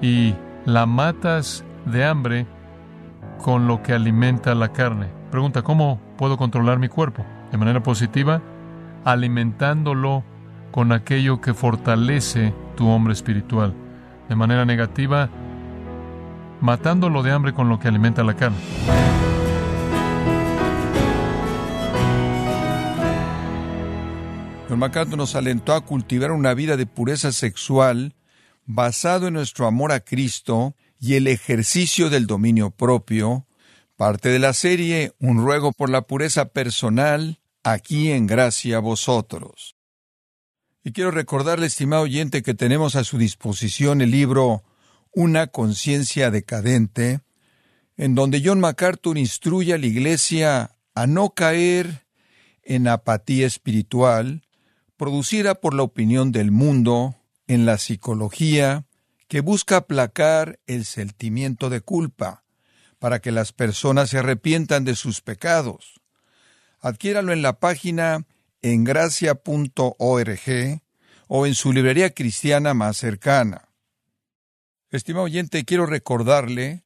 y 0.00 0.34
la 0.64 0.86
matas 0.86 1.64
de 1.86 2.04
hambre 2.04 2.46
con 3.42 3.66
lo 3.66 3.82
que 3.82 3.92
alimenta 3.92 4.54
la 4.54 4.72
carne. 4.72 5.08
Pregunta, 5.30 5.62
¿cómo 5.62 6.00
puedo 6.16 6.36
controlar 6.36 6.78
mi 6.78 6.88
cuerpo? 6.88 7.26
De 7.50 7.58
manera 7.58 7.82
positiva, 7.82 8.40
alimentándolo 9.04 10.24
con 10.70 10.92
aquello 10.92 11.40
que 11.40 11.52
fortalece 11.52 12.54
tu 12.76 12.88
hombre 12.88 13.12
espiritual. 13.12 13.74
De 14.28 14.36
manera 14.36 14.64
negativa, 14.64 15.28
matándolo 16.60 17.22
de 17.22 17.32
hambre 17.32 17.52
con 17.52 17.68
lo 17.68 17.80
que 17.80 17.88
alimenta 17.88 18.22
la 18.22 18.34
carne. 18.34 18.58
Don 24.68 24.78
MacArthur 24.78 25.18
nos 25.18 25.34
alentó 25.34 25.74
a 25.74 25.82
cultivar 25.82 26.30
una 26.30 26.54
vida 26.54 26.76
de 26.76 26.86
pureza 26.86 27.32
sexual 27.32 28.14
basado 28.64 29.26
en 29.26 29.34
nuestro 29.34 29.66
amor 29.66 29.90
a 29.90 30.00
Cristo 30.00 30.74
y 31.02 31.16
el 31.16 31.26
ejercicio 31.26 32.10
del 32.10 32.28
dominio 32.28 32.70
propio, 32.70 33.48
parte 33.96 34.28
de 34.28 34.38
la 34.38 34.52
serie 34.52 35.12
Un 35.18 35.44
ruego 35.44 35.72
por 35.72 35.90
la 35.90 36.02
pureza 36.02 36.50
personal, 36.50 37.40
aquí 37.64 38.12
en 38.12 38.28
gracia 38.28 38.76
a 38.76 38.80
vosotros. 38.80 39.74
Y 40.84 40.92
quiero 40.92 41.10
recordarle, 41.10 41.66
estimado 41.66 42.04
oyente, 42.04 42.44
que 42.44 42.54
tenemos 42.54 42.94
a 42.94 43.02
su 43.02 43.18
disposición 43.18 44.00
el 44.00 44.12
libro 44.12 44.62
Una 45.10 45.48
conciencia 45.48 46.30
decadente, 46.30 47.18
en 47.96 48.14
donde 48.14 48.40
John 48.44 48.60
MacArthur 48.60 49.18
instruye 49.18 49.74
a 49.74 49.78
la 49.78 49.86
Iglesia 49.86 50.76
a 50.94 51.08
no 51.08 51.30
caer 51.30 52.06
en 52.62 52.86
apatía 52.86 53.48
espiritual, 53.48 54.46
producida 54.96 55.56
por 55.56 55.74
la 55.74 55.82
opinión 55.82 56.30
del 56.30 56.52
mundo, 56.52 57.16
en 57.48 57.66
la 57.66 57.78
psicología, 57.78 58.86
que 59.32 59.40
busca 59.40 59.78
aplacar 59.78 60.60
el 60.66 60.84
sentimiento 60.84 61.70
de 61.70 61.80
culpa, 61.80 62.44
para 62.98 63.20
que 63.20 63.32
las 63.32 63.54
personas 63.54 64.10
se 64.10 64.18
arrepientan 64.18 64.84
de 64.84 64.94
sus 64.94 65.22
pecados. 65.22 66.02
Adquiéralo 66.80 67.32
en 67.32 67.40
la 67.40 67.58
página 67.58 68.26
engracia.org 68.60 70.82
o 71.28 71.46
en 71.46 71.54
su 71.54 71.72
librería 71.72 72.10
cristiana 72.10 72.74
más 72.74 72.98
cercana. 72.98 73.70
Estimado 74.90 75.24
oyente, 75.24 75.64
quiero 75.64 75.86
recordarle 75.86 76.84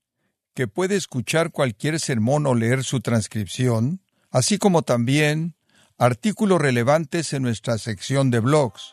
que 0.55 0.69
puede 0.69 0.95
escuchar 0.95 1.51
cualquier 1.51 1.99
sermón 1.99 2.47
o 2.47 2.55
leer 2.55 2.85
su 2.85 3.01
transcripción, 3.01 4.03
así 4.31 4.59
como 4.59 4.83
también 4.83 5.57
artículos 5.99 6.61
relevantes 6.61 7.33
en 7.33 7.43
nuestra 7.43 7.77
sección 7.79 8.31
de 8.31 8.39
blogs. 8.39 8.93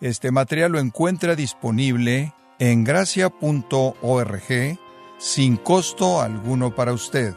Este 0.00 0.32
material 0.32 0.72
lo 0.72 0.80
encuentra 0.80 1.36
disponible 1.36 2.34
en 2.60 2.84
gracia.org 2.84 4.42
sin 5.18 5.56
costo 5.56 6.20
alguno 6.20 6.74
para 6.74 6.92
usted. 6.92 7.34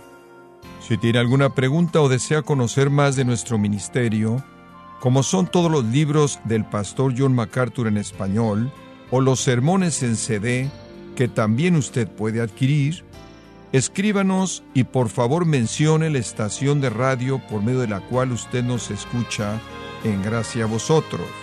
Si 0.85 0.97
tiene 0.97 1.19
alguna 1.19 1.55
pregunta 1.55 2.01
o 2.01 2.09
desea 2.09 2.41
conocer 2.41 2.89
más 2.89 3.15
de 3.15 3.23
nuestro 3.23 3.57
ministerio, 3.57 4.43
como 4.99 5.23
son 5.23 5.47
todos 5.47 5.71
los 5.71 5.85
libros 5.85 6.39
del 6.43 6.65
pastor 6.65 7.13
John 7.17 7.33
MacArthur 7.33 7.87
en 7.87 7.97
español 7.97 8.71
o 9.11 9.21
los 9.21 9.39
sermones 9.39 10.03
en 10.03 10.17
CD 10.17 10.69
que 11.15 11.29
también 11.29 11.77
usted 11.77 12.09
puede 12.09 12.41
adquirir, 12.41 13.05
escríbanos 13.71 14.63
y 14.73 14.83
por 14.83 15.07
favor 15.07 15.45
mencione 15.45 16.09
la 16.09 16.19
estación 16.19 16.81
de 16.81 16.89
radio 16.89 17.41
por 17.47 17.63
medio 17.63 17.79
de 17.79 17.87
la 17.87 18.01
cual 18.01 18.33
usted 18.33 18.61
nos 18.61 18.91
escucha 18.91 19.57
en 20.03 20.21
gracia 20.21 20.65
a 20.65 20.67
vosotros. 20.67 21.42